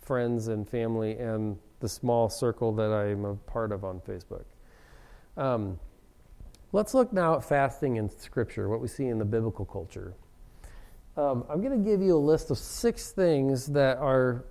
friends 0.00 0.48
and 0.48 0.68
family, 0.68 1.18
and 1.18 1.58
the 1.80 1.88
small 1.88 2.28
circle 2.28 2.72
that 2.72 2.92
I'm 2.92 3.24
a 3.24 3.34
part 3.34 3.72
of 3.72 3.84
on 3.84 4.00
Facebook. 4.00 4.44
Um, 5.36 5.78
let's 6.72 6.94
look 6.94 7.12
now 7.12 7.34
at 7.34 7.44
fasting 7.44 7.96
in 7.96 8.08
Scripture, 8.08 8.68
what 8.68 8.80
we 8.80 8.88
see 8.88 9.06
in 9.06 9.18
the 9.18 9.24
biblical 9.24 9.64
culture. 9.64 10.14
Um, 11.16 11.44
I'm 11.48 11.60
going 11.60 11.82
to 11.82 11.90
give 11.90 12.00
you 12.00 12.16
a 12.16 12.18
list 12.18 12.50
of 12.50 12.58
six 12.58 13.10
things 13.10 13.66
that 13.68 13.98
are, 13.98 14.44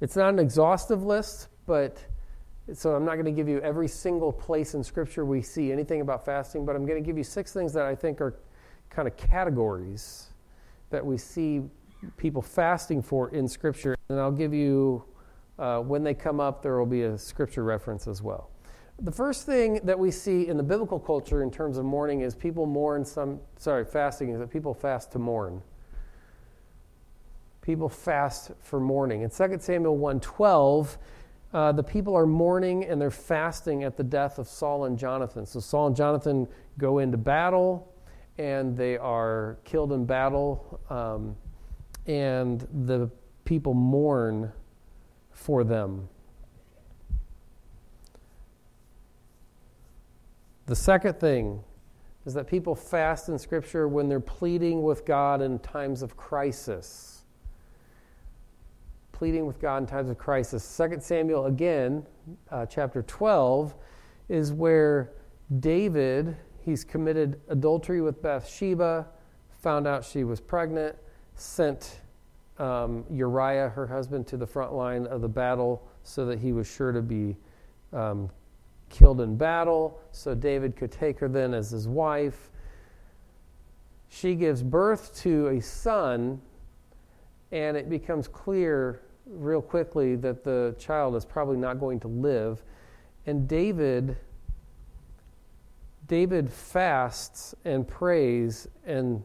it's 0.00 0.16
not 0.16 0.30
an 0.30 0.38
exhaustive 0.38 1.02
list, 1.02 1.48
but 1.66 1.98
so 2.72 2.94
I'm 2.94 3.04
not 3.04 3.14
going 3.14 3.26
to 3.26 3.32
give 3.32 3.48
you 3.48 3.60
every 3.60 3.88
single 3.88 4.32
place 4.32 4.74
in 4.74 4.82
Scripture 4.82 5.24
we 5.24 5.42
see 5.42 5.70
anything 5.70 6.00
about 6.00 6.24
fasting, 6.24 6.66
but 6.66 6.74
I'm 6.74 6.84
going 6.86 7.00
to 7.00 7.06
give 7.06 7.16
you 7.16 7.24
six 7.24 7.52
things 7.52 7.72
that 7.74 7.86
I 7.86 7.94
think 7.94 8.20
are 8.20 8.36
kind 8.90 9.06
of 9.06 9.16
categories 9.16 10.30
that 10.90 11.04
we 11.04 11.18
see 11.18 11.62
people 12.16 12.42
fasting 12.42 13.02
for 13.02 13.30
in 13.30 13.48
Scripture. 13.48 13.96
And 14.08 14.20
I'll 14.20 14.30
give 14.30 14.54
you, 14.54 15.04
uh, 15.58 15.80
when 15.80 16.02
they 16.02 16.14
come 16.14 16.40
up, 16.40 16.62
there 16.62 16.78
will 16.78 16.86
be 16.86 17.02
a 17.02 17.18
Scripture 17.18 17.64
reference 17.64 18.06
as 18.06 18.22
well. 18.22 18.50
The 18.98 19.12
first 19.12 19.44
thing 19.44 19.80
that 19.84 19.98
we 19.98 20.10
see 20.10 20.48
in 20.48 20.56
the 20.56 20.62
biblical 20.62 20.98
culture 20.98 21.42
in 21.42 21.50
terms 21.50 21.76
of 21.76 21.84
mourning 21.84 22.20
is 22.20 22.34
people 22.34 22.64
mourn 22.64 23.04
some, 23.04 23.40
sorry, 23.58 23.84
fasting 23.84 24.30
is 24.30 24.38
that 24.38 24.50
people 24.50 24.72
fast 24.72 25.12
to 25.12 25.18
mourn. 25.18 25.60
People 27.60 27.90
fast 27.90 28.52
for 28.60 28.80
mourning. 28.80 29.22
In 29.22 29.28
2 29.28 29.58
Samuel 29.60 29.98
112, 29.98 30.96
uh, 31.52 31.72
the 31.72 31.82
people 31.82 32.16
are 32.16 32.26
mourning 32.26 32.86
and 32.86 33.00
they're 33.00 33.10
fasting 33.10 33.84
at 33.84 33.98
the 33.98 34.04
death 34.04 34.38
of 34.38 34.48
Saul 34.48 34.86
and 34.86 34.98
Jonathan. 34.98 35.44
So 35.44 35.60
Saul 35.60 35.88
and 35.88 35.96
Jonathan 35.96 36.48
go 36.78 36.98
into 36.98 37.18
battle 37.18 37.92
and 38.38 38.76
they 38.76 38.96
are 38.98 39.58
killed 39.64 39.92
in 39.92 40.04
battle, 40.04 40.80
um, 40.90 41.36
and 42.06 42.66
the 42.86 43.10
people 43.44 43.74
mourn 43.74 44.52
for 45.30 45.64
them. 45.64 46.08
The 50.66 50.76
second 50.76 51.20
thing 51.20 51.62
is 52.24 52.34
that 52.34 52.46
people 52.46 52.74
fast 52.74 53.28
in 53.28 53.38
Scripture 53.38 53.86
when 53.86 54.08
they're 54.08 54.18
pleading 54.18 54.82
with 54.82 55.06
God 55.06 55.40
in 55.40 55.58
times 55.60 56.02
of 56.02 56.16
crisis 56.16 57.16
pleading 59.16 59.46
with 59.46 59.58
God 59.58 59.78
in 59.78 59.86
times 59.86 60.10
of 60.10 60.18
crisis. 60.18 60.76
2 60.76 60.98
Samuel, 61.00 61.46
again, 61.46 62.04
uh, 62.50 62.66
chapter 62.66 63.00
12, 63.02 63.74
is 64.28 64.52
where 64.52 65.12
David, 65.58 66.36
he's 66.66 66.84
committed 66.84 67.40
adultery 67.48 68.00
with 68.00 68.20
Bathsheba, 68.20 69.06
found 69.62 69.86
out 69.86 70.04
she 70.04 70.24
was 70.24 70.40
pregnant, 70.40 70.96
sent 71.36 72.00
um, 72.58 73.04
Uriah, 73.08 73.68
her 73.68 73.86
husband, 73.86 74.26
to 74.26 74.36
the 74.36 74.46
front 74.46 74.74
line 74.74 75.06
of 75.06 75.20
the 75.20 75.28
battle 75.28 75.86
so 76.02 76.26
that 76.26 76.40
he 76.40 76.52
was 76.52 76.66
sure 76.66 76.90
to 76.90 77.00
be 77.00 77.36
um, 77.92 78.28
killed 78.90 79.20
in 79.20 79.36
battle, 79.36 80.00
so 80.10 80.34
David 80.34 80.74
could 80.74 80.90
take 80.90 81.20
her 81.20 81.28
then 81.28 81.54
as 81.54 81.70
his 81.70 81.86
wife. 81.86 82.50
She 84.08 84.34
gives 84.34 84.62
birth 84.62 85.14
to 85.22 85.48
a 85.48 85.60
son, 85.60 86.40
and 87.52 87.76
it 87.76 87.88
becomes 87.88 88.26
clear 88.26 89.02
real 89.26 89.62
quickly 89.62 90.16
that 90.16 90.42
the 90.42 90.74
child 90.80 91.14
is 91.14 91.24
probably 91.24 91.58
not 91.58 91.78
going 91.78 92.00
to 92.00 92.08
live. 92.08 92.64
And 93.26 93.46
David 93.46 94.16
David 96.06 96.50
fasts 96.50 97.54
and 97.64 97.86
prays 97.86 98.68
and 98.86 99.22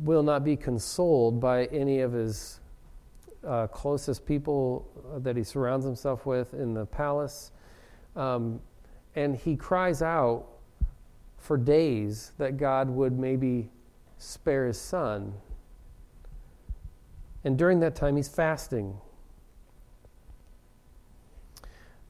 will 0.00 0.22
not 0.22 0.44
be 0.44 0.56
consoled 0.56 1.40
by 1.40 1.66
any 1.66 2.00
of 2.00 2.12
his 2.12 2.60
uh, 3.46 3.66
closest 3.68 4.26
people 4.26 4.88
that 5.18 5.36
he 5.36 5.42
surrounds 5.42 5.84
himself 5.84 6.26
with 6.26 6.54
in 6.54 6.74
the 6.74 6.86
palace. 6.86 7.52
Um, 8.16 8.60
and 9.16 9.36
he 9.36 9.56
cries 9.56 10.02
out 10.02 10.46
for 11.38 11.56
days 11.56 12.32
that 12.38 12.56
God 12.56 12.88
would 12.88 13.18
maybe 13.18 13.70
spare 14.18 14.66
his 14.66 14.80
son. 14.80 15.34
And 17.44 17.58
during 17.58 17.80
that 17.80 17.94
time, 17.94 18.16
he's 18.16 18.28
fasting. 18.28 18.96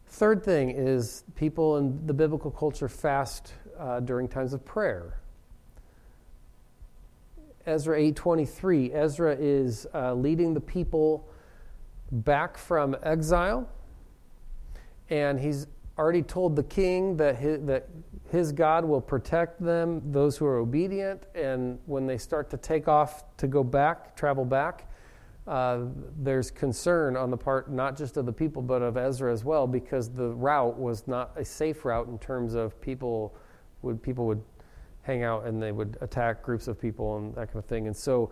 Third 0.06 0.44
thing 0.44 0.70
is 0.70 1.24
people 1.34 1.76
in 1.78 2.06
the 2.06 2.14
biblical 2.14 2.52
culture 2.52 2.88
fast 2.88 3.52
uh, 3.78 4.00
during 4.00 4.28
times 4.28 4.52
of 4.52 4.64
prayer. 4.64 5.20
Ezra 7.66 7.98
8:23. 7.98 8.94
Ezra 8.94 9.36
is 9.38 9.86
uh, 9.94 10.14
leading 10.14 10.54
the 10.54 10.60
people 10.60 11.28
back 12.10 12.58
from 12.58 12.96
exile, 13.02 13.68
and 15.08 15.40
he's 15.40 15.66
already 15.96 16.22
told 16.22 16.56
the 16.56 16.62
king 16.62 17.16
that 17.16 17.36
his, 17.36 17.64
that 17.64 17.88
his 18.30 18.52
God 18.52 18.84
will 18.84 19.00
protect 19.00 19.62
them, 19.62 20.02
those 20.12 20.36
who 20.36 20.44
are 20.44 20.58
obedient, 20.58 21.24
and 21.34 21.78
when 21.86 22.06
they 22.06 22.18
start 22.18 22.50
to 22.50 22.56
take 22.56 22.88
off 22.88 23.24
to 23.36 23.46
go 23.46 23.62
back, 23.62 24.16
travel 24.16 24.44
back, 24.44 24.90
uh, 25.46 25.80
there's 26.22 26.50
concern 26.50 27.16
on 27.16 27.30
the 27.30 27.36
part 27.36 27.70
not 27.70 27.96
just 27.96 28.16
of 28.16 28.24
the 28.24 28.32
people 28.32 28.62
but 28.62 28.80
of 28.80 28.96
Ezra 28.96 29.30
as 29.30 29.44
well 29.44 29.66
because 29.66 30.08
the 30.08 30.28
route 30.30 30.78
was 30.78 31.06
not 31.06 31.32
a 31.36 31.44
safe 31.44 31.84
route 31.84 32.08
in 32.08 32.18
terms 32.18 32.54
of 32.54 32.80
people 32.80 33.34
would 33.84 34.02
people 34.02 34.26
would 34.26 34.42
hang 35.02 35.22
out 35.22 35.44
and 35.44 35.62
they 35.62 35.72
would 35.72 35.98
attack 36.00 36.42
groups 36.42 36.66
of 36.66 36.80
people 36.80 37.18
and 37.18 37.34
that 37.34 37.48
kind 37.48 37.58
of 37.58 37.66
thing. 37.66 37.86
And 37.86 37.96
so 37.96 38.30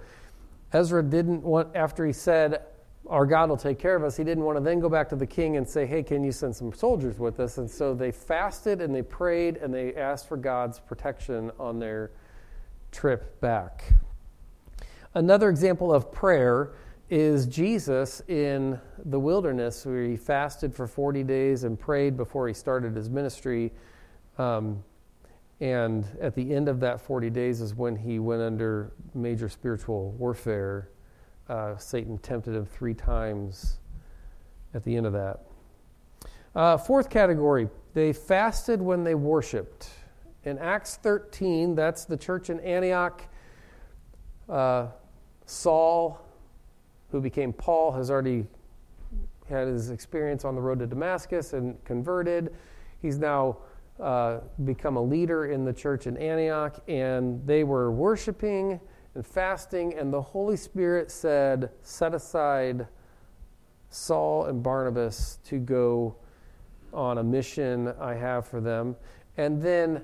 Ezra 0.72 1.02
didn't 1.02 1.42
want 1.42 1.74
after 1.76 2.06
he 2.06 2.12
said 2.12 2.62
our 3.08 3.26
God 3.26 3.48
will 3.48 3.56
take 3.56 3.78
care 3.78 3.96
of 3.96 4.04
us 4.04 4.16
he 4.16 4.24
didn't 4.24 4.44
want 4.44 4.56
to 4.56 4.62
then 4.62 4.80
go 4.80 4.88
back 4.88 5.08
to 5.08 5.16
the 5.16 5.26
king 5.26 5.56
and 5.56 5.68
say 5.68 5.84
hey 5.84 6.02
can 6.02 6.22
you 6.22 6.32
send 6.32 6.54
some 6.54 6.72
soldiers 6.72 7.18
with 7.18 7.40
us? 7.40 7.58
And 7.58 7.70
so 7.70 7.94
they 7.94 8.10
fasted 8.10 8.80
and 8.80 8.94
they 8.94 9.02
prayed 9.02 9.56
and 9.56 9.72
they 9.72 9.94
asked 9.94 10.28
for 10.28 10.36
God's 10.36 10.78
protection 10.78 11.50
on 11.58 11.78
their 11.78 12.10
trip 12.90 13.40
back. 13.40 13.94
Another 15.14 15.50
example 15.50 15.92
of 15.92 16.10
prayer 16.10 16.72
is 17.10 17.44
Jesus 17.44 18.22
in 18.28 18.80
the 19.04 19.20
wilderness 19.20 19.84
where 19.84 20.04
he 20.04 20.16
fasted 20.16 20.74
for 20.74 20.86
40 20.86 21.22
days 21.24 21.64
and 21.64 21.78
prayed 21.78 22.16
before 22.16 22.48
he 22.48 22.54
started 22.54 22.96
his 22.96 23.10
ministry. 23.10 23.70
Um, 24.38 24.82
and 25.62 26.04
at 26.20 26.34
the 26.34 26.52
end 26.52 26.68
of 26.68 26.80
that 26.80 27.00
40 27.00 27.30
days 27.30 27.60
is 27.60 27.72
when 27.72 27.94
he 27.94 28.18
went 28.18 28.42
under 28.42 28.92
major 29.14 29.48
spiritual 29.48 30.10
warfare. 30.18 30.90
Uh, 31.48 31.76
Satan 31.76 32.18
tempted 32.18 32.54
him 32.54 32.66
three 32.66 32.94
times 32.94 33.78
at 34.74 34.82
the 34.82 34.96
end 34.96 35.06
of 35.06 35.12
that. 35.12 35.44
Uh, 36.56 36.76
fourth 36.76 37.08
category, 37.08 37.68
they 37.94 38.12
fasted 38.12 38.82
when 38.82 39.04
they 39.04 39.14
worshiped. 39.14 39.88
In 40.44 40.58
Acts 40.58 40.96
13, 40.96 41.76
that's 41.76 42.06
the 42.06 42.16
church 42.16 42.50
in 42.50 42.58
Antioch. 42.58 43.22
Uh, 44.48 44.88
Saul 45.46 46.20
who 47.12 47.20
became 47.20 47.52
Paul, 47.52 47.92
has 47.92 48.10
already 48.10 48.46
had 49.48 49.68
his 49.68 49.90
experience 49.90 50.44
on 50.44 50.56
the 50.56 50.60
road 50.60 50.80
to 50.80 50.86
Damascus 50.86 51.52
and 51.52 51.82
converted. 51.84 52.52
He's 53.00 53.18
now 53.18 53.58
uh, 54.02 54.40
become 54.64 54.96
a 54.96 55.02
leader 55.02 55.46
in 55.46 55.64
the 55.64 55.72
church 55.72 56.06
in 56.06 56.16
Antioch, 56.16 56.82
and 56.88 57.46
they 57.46 57.64
were 57.64 57.92
worshiping 57.92 58.80
and 59.14 59.26
fasting, 59.26 59.94
and 59.94 60.12
the 60.12 60.20
Holy 60.20 60.56
Spirit 60.56 61.10
said, 61.10 61.70
Set 61.82 62.14
aside 62.14 62.88
Saul 63.90 64.46
and 64.46 64.62
Barnabas 64.62 65.38
to 65.44 65.58
go 65.58 66.16
on 66.92 67.18
a 67.18 67.22
mission 67.22 67.94
I 68.00 68.14
have 68.14 68.46
for 68.46 68.60
them. 68.60 68.96
And 69.36 69.62
then 69.62 70.02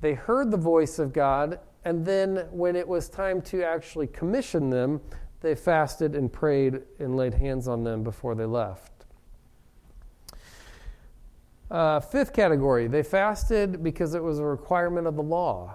they 0.00 0.14
heard 0.14 0.50
the 0.50 0.56
voice 0.56 0.98
of 0.98 1.12
God, 1.12 1.60
and 1.84 2.04
then 2.04 2.46
when 2.50 2.76
it 2.76 2.86
was 2.86 3.08
time 3.08 3.42
to 3.42 3.62
actually 3.62 4.06
commission 4.06 4.70
them, 4.70 5.00
they 5.40 5.54
fasted 5.54 6.14
and 6.14 6.32
prayed 6.32 6.80
and 6.98 7.16
laid 7.16 7.34
hands 7.34 7.68
on 7.68 7.84
them 7.84 8.02
before 8.02 8.34
they 8.34 8.46
left. 8.46 8.93
Uh, 11.74 11.98
fifth 11.98 12.32
category, 12.32 12.86
they 12.86 13.02
fasted 13.02 13.82
because 13.82 14.14
it 14.14 14.22
was 14.22 14.38
a 14.38 14.44
requirement 14.44 15.08
of 15.08 15.16
the 15.16 15.22
law. 15.22 15.74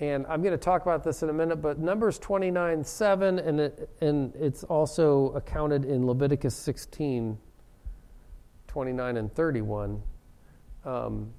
And 0.00 0.24
I'm 0.30 0.40
going 0.40 0.52
to 0.52 0.64
talk 0.64 0.80
about 0.80 1.04
this 1.04 1.22
in 1.22 1.28
a 1.28 1.32
minute, 1.34 1.56
but 1.56 1.78
Numbers 1.78 2.18
29 2.18 2.82
7, 2.82 3.38
and, 3.38 3.60
it, 3.60 3.90
and 4.00 4.34
it's 4.34 4.64
also 4.64 5.26
accounted 5.32 5.84
in 5.84 6.06
Leviticus 6.06 6.56
16 6.56 7.36
29 8.66 9.16
and 9.18 9.34
31, 9.34 10.02
um, 10.86 11.30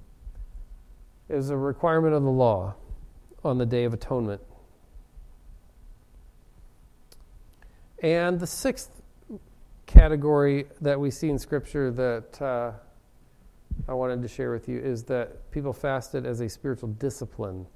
is 1.28 1.50
a 1.50 1.56
requirement 1.56 2.14
of 2.14 2.22
the 2.22 2.30
law 2.30 2.72
on 3.42 3.58
the 3.58 3.66
Day 3.66 3.82
of 3.82 3.94
Atonement. 3.94 4.40
And 8.00 8.38
the 8.38 8.46
sixth 8.46 8.97
category 9.88 10.66
that 10.82 11.00
we 11.00 11.10
see 11.10 11.30
in 11.30 11.38
Scripture 11.38 11.90
that 11.90 12.40
uh, 12.40 12.72
I 13.88 13.94
wanted 13.94 14.20
to 14.22 14.28
share 14.28 14.52
with 14.52 14.68
you 14.68 14.78
is 14.78 15.02
that 15.04 15.50
people 15.50 15.72
fasted 15.72 16.26
as 16.26 16.40
a 16.40 16.48
spiritual 16.48 16.90
discipline. 16.90 17.66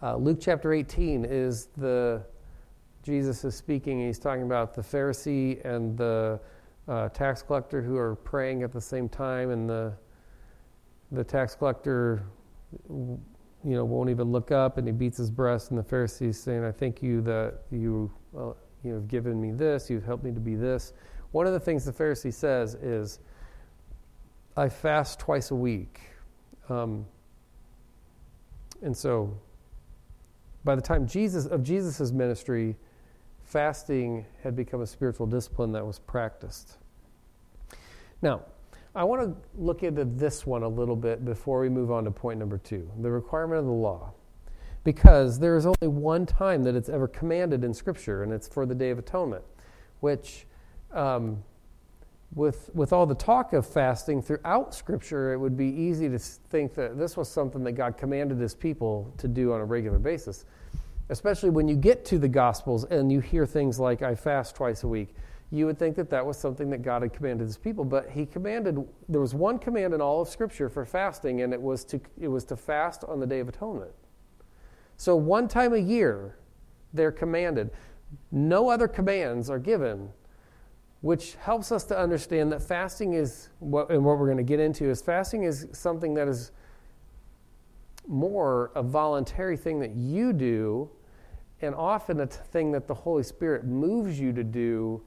Uh, 0.00 0.16
Luke 0.16 0.38
chapter 0.40 0.72
18 0.72 1.26
is 1.26 1.66
the 1.76 2.22
Jesus 3.02 3.44
is 3.44 3.54
speaking. 3.54 4.06
He's 4.06 4.18
talking 4.18 4.44
about 4.44 4.74
the 4.74 4.82
Pharisee 4.82 5.62
and 5.64 5.98
the 5.98 6.38
uh, 6.86 7.08
tax 7.08 7.42
collector 7.42 7.82
who 7.82 7.96
are 7.96 8.14
praying 8.14 8.62
at 8.62 8.72
the 8.72 8.80
same 8.80 9.08
time, 9.08 9.50
and 9.50 9.68
the 9.68 9.92
the 11.12 11.24
tax 11.24 11.56
collector, 11.56 12.22
you 12.88 13.18
know, 13.64 13.84
won't 13.84 14.10
even 14.10 14.30
look 14.30 14.52
up, 14.52 14.78
and 14.78 14.86
he 14.86 14.92
beats 14.92 15.18
his 15.18 15.30
breast. 15.30 15.70
And 15.70 15.78
the 15.78 15.82
Pharisee 15.82 16.28
is 16.28 16.40
saying, 16.40 16.62
"I 16.62 16.70
thank 16.70 17.02
you 17.02 17.20
that 17.22 17.62
you 17.70 18.12
uh, 18.36 18.52
you 18.84 18.94
have 18.94 19.08
given 19.08 19.40
me 19.40 19.50
this. 19.50 19.90
You've 19.90 20.04
helped 20.04 20.22
me 20.22 20.32
to 20.32 20.40
be 20.40 20.54
this." 20.54 20.92
One 21.32 21.46
of 21.46 21.52
the 21.52 21.60
things 21.60 21.84
the 21.84 21.92
Pharisee 21.92 22.32
says 22.32 22.74
is, 22.74 23.20
"I 24.56 24.68
fast 24.68 25.18
twice 25.18 25.50
a 25.50 25.54
week," 25.54 26.00
um, 26.68 27.06
and 28.82 28.96
so 28.96 29.36
by 30.64 30.74
the 30.74 30.82
time 30.82 31.06
Jesus 31.06 31.46
of 31.46 31.62
Jesus' 31.62 32.12
ministry, 32.12 32.76
fasting 33.44 34.26
had 34.42 34.54
become 34.56 34.82
a 34.82 34.86
spiritual 34.86 35.26
discipline 35.26 35.72
that 35.72 35.86
was 35.86 35.98
practiced. 35.98 36.78
Now, 38.22 38.42
I 38.94 39.04
want 39.04 39.22
to 39.22 39.36
look 39.60 39.82
into 39.82 40.04
this 40.04 40.44
one 40.44 40.62
a 40.62 40.68
little 40.68 40.96
bit 40.96 41.24
before 41.24 41.60
we 41.60 41.68
move 41.68 41.90
on 41.90 42.04
to 42.04 42.10
point 42.10 42.38
number 42.38 42.58
two 42.58 42.90
the 43.00 43.10
requirement 43.10 43.60
of 43.60 43.66
the 43.66 43.72
law. 43.72 44.12
Because 44.82 45.38
there 45.38 45.56
is 45.56 45.66
only 45.66 45.88
one 45.88 46.24
time 46.24 46.62
that 46.64 46.74
it's 46.74 46.88
ever 46.88 47.06
commanded 47.06 47.64
in 47.64 47.74
Scripture, 47.74 48.22
and 48.22 48.32
it's 48.32 48.48
for 48.48 48.64
the 48.64 48.74
Day 48.74 48.88
of 48.88 48.98
Atonement, 48.98 49.44
which, 50.00 50.46
um, 50.92 51.42
with, 52.34 52.70
with 52.74 52.92
all 52.92 53.06
the 53.06 53.14
talk 53.14 53.52
of 53.52 53.66
fasting 53.66 54.22
throughout 54.22 54.74
Scripture, 54.74 55.32
it 55.32 55.38
would 55.38 55.56
be 55.56 55.66
easy 55.66 56.08
to 56.08 56.18
think 56.18 56.74
that 56.74 56.98
this 56.98 57.16
was 57.16 57.28
something 57.28 57.64
that 57.64 57.72
God 57.72 57.96
commanded 57.96 58.38
His 58.38 58.54
people 58.54 59.12
to 59.18 59.28
do 59.28 59.52
on 59.52 59.60
a 59.60 59.64
regular 59.64 59.98
basis. 59.98 60.44
Especially 61.08 61.50
when 61.50 61.66
you 61.66 61.74
get 61.74 62.04
to 62.04 62.18
the 62.18 62.28
Gospels 62.28 62.84
and 62.84 63.10
you 63.10 63.18
hear 63.20 63.46
things 63.46 63.80
like, 63.80 64.02
I 64.02 64.14
fast 64.14 64.54
twice 64.54 64.84
a 64.84 64.88
week 64.88 65.14
you 65.52 65.66
would 65.66 65.78
think 65.78 65.96
that 65.96 66.10
that 66.10 66.24
was 66.24 66.38
something 66.38 66.70
that 66.70 66.82
God 66.82 67.02
had 67.02 67.12
commanded 67.12 67.44
his 67.44 67.56
people. 67.56 67.84
But 67.84 68.08
he 68.10 68.24
commanded, 68.24 68.86
there 69.08 69.20
was 69.20 69.34
one 69.34 69.58
command 69.58 69.94
in 69.94 70.00
all 70.00 70.20
of 70.22 70.28
Scripture 70.28 70.68
for 70.68 70.84
fasting, 70.84 71.42
and 71.42 71.52
it 71.52 71.60
was 71.60 71.84
to, 71.86 72.00
it 72.20 72.28
was 72.28 72.44
to 72.46 72.56
fast 72.56 73.04
on 73.04 73.18
the 73.18 73.26
Day 73.26 73.40
of 73.40 73.48
Atonement. 73.48 73.90
So 74.96 75.16
one 75.16 75.48
time 75.48 75.72
a 75.72 75.78
year, 75.78 76.36
they're 76.92 77.12
commanded. 77.12 77.70
No 78.30 78.68
other 78.68 78.86
commands 78.86 79.50
are 79.50 79.58
given, 79.58 80.10
which 81.00 81.34
helps 81.36 81.72
us 81.72 81.84
to 81.84 81.98
understand 81.98 82.52
that 82.52 82.62
fasting 82.62 83.14
is, 83.14 83.48
what, 83.58 83.90
and 83.90 84.04
what 84.04 84.18
we're 84.18 84.26
going 84.26 84.36
to 84.36 84.42
get 84.42 84.60
into 84.60 84.88
is 84.90 85.00
fasting 85.00 85.44
is 85.44 85.66
something 85.72 86.14
that 86.14 86.28
is 86.28 86.52
more 88.06 88.70
a 88.74 88.82
voluntary 88.82 89.56
thing 89.56 89.80
that 89.80 89.94
you 89.94 90.32
do, 90.32 90.90
and 91.62 91.74
often 91.74 92.20
a 92.20 92.26
thing 92.26 92.72
that 92.72 92.86
the 92.86 92.94
Holy 92.94 93.22
Spirit 93.22 93.64
moves 93.64 94.18
you 94.18 94.32
to 94.32 94.44
do 94.44 95.02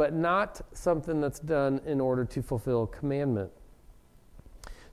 but 0.00 0.14
not 0.14 0.62
something 0.72 1.20
that's 1.20 1.40
done 1.40 1.78
in 1.84 2.00
order 2.00 2.24
to 2.24 2.40
fulfill 2.40 2.84
a 2.84 2.86
commandment. 2.86 3.50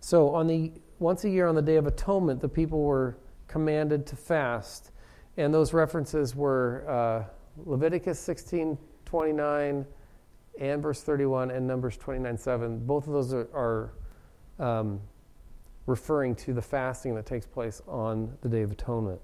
So 0.02 0.36
on 0.36 0.48
the 0.48 0.74
once 1.00 1.24
a 1.24 1.30
year 1.30 1.48
on 1.48 1.56
the 1.56 1.62
day 1.62 1.78
of 1.78 1.88
atonement, 1.88 2.42
the 2.42 2.50
people 2.50 2.82
were 2.82 3.18
commanded 3.48 4.06
to 4.08 4.18
fast, 4.18 4.92
and 5.38 5.54
those 5.54 5.72
references 5.72 6.36
were 6.36 6.84
uh, 6.90 7.24
Leviticus 7.66 8.20
16, 8.20 8.78
29, 9.06 9.86
and 10.60 10.82
verse 10.82 11.02
31, 11.02 11.52
and 11.52 11.68
Numbers 11.68 11.98
29, 11.98 12.38
7. 12.38 12.86
Both 12.86 13.08
of 13.08 13.14
those 13.14 13.34
are, 13.34 13.92
are 14.60 14.70
um, 14.80 15.02
referring 15.86 16.36
to 16.36 16.54
the 16.54 16.62
fasting 16.62 17.16
that 17.16 17.26
takes 17.26 17.46
place 17.46 17.82
on 17.88 18.38
the 18.42 18.50
Day 18.50 18.62
of 18.62 18.72
Atonement. 18.72 19.22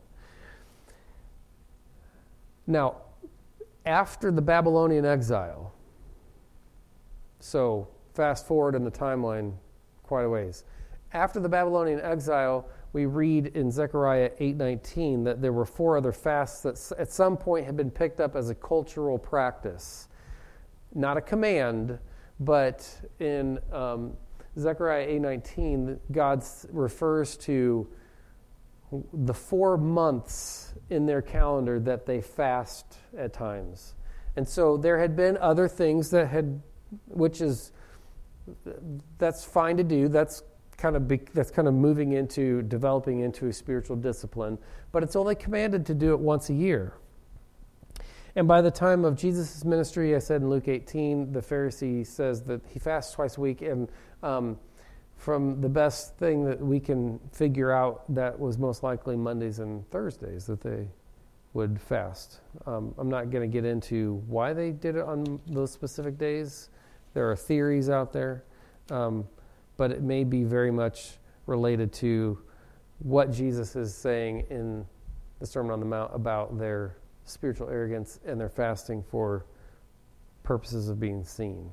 Now, 2.66 2.98
after 3.86 4.32
the 4.32 4.42
Babylonian 4.42 5.06
exile. 5.06 5.74
So, 7.40 7.90
fast 8.14 8.48
forward 8.48 8.76
in 8.76 8.84
the 8.84 8.92
timeline 8.92 9.54
quite 10.04 10.24
a 10.24 10.30
ways. 10.30 10.64
After 11.12 11.40
the 11.40 11.50
Babylonian 11.50 12.00
exile, 12.02 12.68
we 12.94 13.06
read 13.06 13.48
in 13.48 13.72
Zechariah 13.72 14.32
8:19 14.40 15.24
that 15.26 15.42
there 15.42 15.52
were 15.52 15.66
four 15.66 15.98
other 15.98 16.12
fasts 16.12 16.62
that 16.62 17.00
at 17.00 17.12
some 17.12 17.36
point 17.36 17.66
had 17.66 17.76
been 17.76 17.92
picked 17.92 18.20
up 18.20 18.36
as 18.36 18.50
a 18.50 18.56
cultural 18.56 19.18
practice, 19.18 20.08
not 20.94 21.18
a 21.18 21.22
command, 21.22 22.00
but 22.40 22.88
in 23.20 23.60
um, 23.72 24.14
Zechariah 24.58 25.08
8:19, 25.08 26.00
God 26.12 26.44
refers 26.72 27.38
to 27.38 27.88
the 29.14 29.34
four 29.34 29.78
months 29.78 30.74
in 30.90 31.06
their 31.06 31.22
calendar 31.22 31.80
that 31.80 32.06
they 32.06 32.22
fast 32.22 32.98
at 33.18 33.34
times. 33.34 33.96
And 34.36 34.48
so 34.48 34.78
there 34.78 35.00
had 35.00 35.16
been 35.16 35.38
other 35.38 35.68
things 35.68 36.10
that 36.12 36.28
had, 36.28 36.62
which 37.08 37.42
is, 37.42 37.72
that's 39.18 39.44
fine 39.44 39.78
to 39.78 39.84
do. 39.84 40.08
That's 40.08 40.44
kind 40.78 40.96
of 40.96 41.08
be, 41.08 41.22
that's 41.34 41.52
kind 41.52 41.68
of 41.68 41.74
moving 41.74 42.14
into 42.14 42.62
developing 42.64 43.22
into 43.22 43.48
a 43.48 43.54
spiritual 43.54 43.96
discipline, 43.96 44.58
but 44.92 45.04
it's 45.04 45.16
only 45.16 45.36
commanded 45.36 45.86
to 45.88 45.94
do 45.94 46.14
it 46.14 46.20
once 46.20 46.50
a 46.50 46.54
year. 46.54 46.94
And 48.36 48.48
by 48.48 48.62
the 48.62 48.72
time 48.72 49.06
of 49.06 49.16
Jesus' 49.16 49.64
ministry, 49.64 50.16
I 50.16 50.20
said 50.20 50.42
in 50.42 50.50
Luke 50.50 50.68
18, 50.68 51.32
the 51.32 51.42
Pharisee 51.42 52.06
says 52.06 52.42
that 52.44 52.62
he 52.68 52.80
fasts 52.80 53.14
twice 53.14 53.38
a 53.38 53.42
week, 53.42 53.62
and 53.62 53.90
um, 54.24 54.58
from 55.18 55.62
the 55.62 55.70
best 55.70 56.18
thing 56.18 56.44
that 56.46 56.60
we 56.60 56.80
can 56.80 57.20
figure 57.32 57.72
out, 57.72 58.04
that 58.14 58.38
was 58.40 58.58
most 58.58 58.82
likely 58.82 59.16
Mondays 59.16 59.60
and 59.60 59.90
Thursdays 59.92 60.46
that 60.48 60.62
they 60.62 60.88
would 61.54 61.80
fast. 61.80 62.40
Um, 62.66 62.96
I'm 62.98 63.10
not 63.10 63.30
going 63.30 63.50
to 63.50 63.54
get 63.54 63.66
into 63.66 64.24
why 64.28 64.54
they 64.54 64.72
did 64.72 64.96
it 64.96 65.04
on 65.04 65.40
those 65.48 65.72
specific 65.72 66.18
days. 66.18 66.70
There 67.14 67.30
are 67.30 67.36
theories 67.36 67.90
out 67.90 68.12
there, 68.12 68.44
um, 68.90 69.28
but 69.78 69.92
it 69.92 70.02
may 70.02 70.24
be 70.24 70.44
very 70.44 70.72
much 70.72 71.20
related 71.46 71.94
to 71.94 72.40
what 73.00 73.32
Jesus 73.32 73.76
is 73.76 73.94
saying 73.94 74.48
in 74.50 74.86
the 75.40 75.46
Sermon 75.46 75.72
on 75.72 75.80
the 75.80 75.86
Mount 75.86 76.16
about 76.16 76.58
their 76.58 76.96
spiritual 77.26 77.70
arrogance 77.70 78.20
and 78.26 78.40
their 78.40 78.50
fasting 78.50 79.04
for 79.04 79.46
purposes 80.44 80.90
of 80.90 81.00
being 81.00 81.24
seen. 81.24 81.72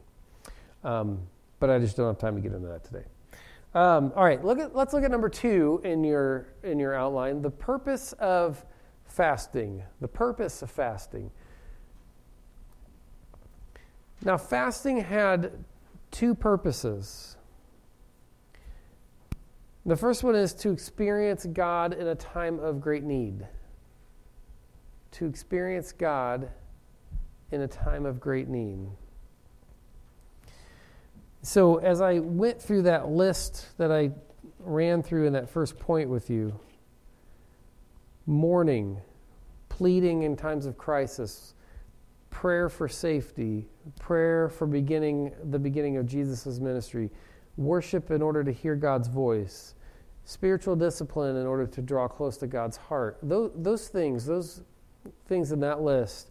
Um, 0.85 1.21
but 1.59 1.71
I 1.71 1.79
just 1.79 1.97
don't 1.97 2.07
have 2.07 2.19
time 2.19 2.37
to 2.37 2.41
get 2.41 2.53
into 2.53 2.69
that 2.69 2.85
today. 2.85 3.05
Um, 3.75 4.13
all 4.17 4.25
right, 4.25 4.45
look 4.45 4.59
at, 4.59 4.75
let's 4.75 4.93
look 4.93 5.05
at 5.05 5.11
number 5.11 5.29
two 5.29 5.81
in 5.85 6.03
your, 6.03 6.49
in 6.65 6.79
your 6.79 6.95
outline 6.95 7.43
the 7.43 7.51
purpose 7.51 8.13
of 8.15 8.65
fasting. 9.05 9.83
The 10.01 10.09
purpose 10.09 10.63
of 10.63 10.71
fasting. 10.71 11.31
Now, 14.25 14.37
fasting 14.37 14.99
had 14.99 15.53
two 16.11 16.35
purposes. 16.35 17.37
The 19.87 19.97
first 19.97 20.23
one 20.23 20.35
is 20.35 20.53
to 20.55 20.71
experience 20.71 21.47
God 21.47 21.95
in 21.95 22.09
a 22.09 22.15
time 22.15 22.59
of 22.61 22.81
great 22.81 23.03
need. 23.03 23.47
To 25.13 25.27
experience 25.27 25.93
God 25.93 26.51
in 27.51 27.63
a 27.63 27.69
time 27.69 28.07
of 28.07 28.21
great 28.21 28.49
need. 28.49 28.89
So, 31.43 31.79
as 31.79 32.01
I 32.01 32.19
went 32.19 32.61
through 32.61 32.83
that 32.83 33.09
list 33.09 33.77
that 33.79 33.91
I 33.91 34.11
ran 34.59 35.03
through 35.03 35.27
in 35.27 35.33
that 35.33 35.49
first 35.49 35.79
point 35.79 36.09
with 36.09 36.29
you 36.29 36.59
mourning, 38.27 39.01
pleading 39.69 40.23
in 40.23 40.37
times 40.37 40.67
of 40.67 40.77
crisis, 40.77 41.55
prayer 42.29 42.69
for 42.69 42.89
safety, 42.89 43.67
prayer 43.99 44.49
for 44.49 44.67
beginning 44.67 45.33
the 45.51 45.59
beginning 45.59 45.97
of 45.97 46.07
Jesus' 46.07 46.61
ministry, 46.61 47.11
worship 47.57 48.11
in 48.11 48.23
order 48.23 48.45
to 48.45 48.53
hear 48.53 48.77
God's 48.77 49.09
voice, 49.09 49.75
spiritual 50.25 50.77
discipline 50.77 51.37
in 51.37 51.47
order 51.47 51.67
to 51.67 51.83
draw 51.83 52.07
close 52.07 52.37
to 52.37 52.47
God's 52.47 52.77
heart. 52.77 53.19
Those, 53.23 53.51
those 53.57 53.89
things, 53.89 54.27
those 54.27 54.63
things 55.27 55.53
in 55.53 55.61
that 55.61 55.81
list 55.81 56.31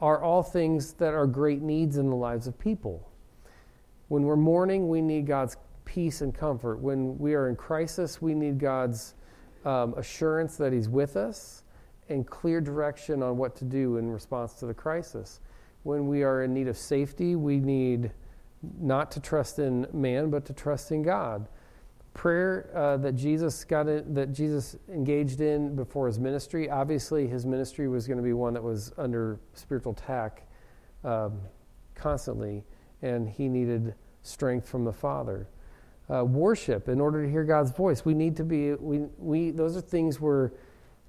are 0.00 0.22
all 0.22 0.42
things 0.42 0.92
that 0.94 1.14
are 1.14 1.26
great 1.26 1.62
needs 1.62 1.96
in 1.96 2.10
the 2.10 2.16
lives 2.16 2.46
of 2.46 2.58
people. 2.58 3.10
When 4.08 4.22
we're 4.22 4.36
mourning, 4.36 4.88
we 4.88 5.00
need 5.00 5.26
God's 5.26 5.56
peace 5.84 6.20
and 6.20 6.34
comfort. 6.34 6.80
When 6.80 7.18
we 7.18 7.34
are 7.34 7.48
in 7.48 7.56
crisis, 7.56 8.20
we 8.20 8.34
need 8.34 8.58
God's 8.58 9.14
um, 9.64 9.94
assurance 9.96 10.56
that 10.56 10.72
He's 10.72 10.88
with 10.88 11.16
us 11.16 11.62
and 12.08 12.26
clear 12.26 12.60
direction 12.60 13.22
on 13.22 13.36
what 13.36 13.56
to 13.56 13.64
do 13.64 13.96
in 13.96 14.10
response 14.10 14.54
to 14.54 14.66
the 14.66 14.74
crisis. 14.74 15.40
When 15.82 16.06
we 16.06 16.22
are 16.22 16.42
in 16.42 16.54
need 16.54 16.68
of 16.68 16.76
safety, 16.76 17.34
we 17.34 17.58
need 17.58 18.12
not 18.80 19.10
to 19.12 19.20
trust 19.20 19.58
in 19.58 19.86
man, 19.92 20.30
but 20.30 20.44
to 20.46 20.52
trust 20.52 20.92
in 20.92 21.02
God. 21.02 21.48
Prayer 22.16 22.70
uh, 22.74 22.96
that 22.96 23.12
Jesus 23.14 23.62
got 23.62 23.88
in, 23.88 24.14
that 24.14 24.32
Jesus 24.32 24.76
engaged 24.88 25.42
in 25.42 25.76
before 25.76 26.06
his 26.06 26.18
ministry. 26.18 26.70
Obviously, 26.70 27.26
his 27.26 27.44
ministry 27.44 27.88
was 27.88 28.06
going 28.06 28.16
to 28.16 28.22
be 28.22 28.32
one 28.32 28.54
that 28.54 28.62
was 28.62 28.90
under 28.96 29.38
spiritual 29.52 29.92
attack 29.92 30.48
um, 31.04 31.38
constantly, 31.94 32.64
and 33.02 33.28
he 33.28 33.50
needed 33.50 33.94
strength 34.22 34.66
from 34.66 34.82
the 34.82 34.92
Father. 34.94 35.46
Uh, 36.08 36.24
worship 36.24 36.88
in 36.88 37.02
order 37.02 37.22
to 37.22 37.30
hear 37.30 37.44
God's 37.44 37.70
voice. 37.70 38.06
We 38.06 38.14
need 38.14 38.34
to 38.36 38.44
be 38.44 38.72
we 38.72 39.00
we 39.18 39.50
those 39.50 39.76
are 39.76 39.82
things 39.82 40.18
where 40.18 40.54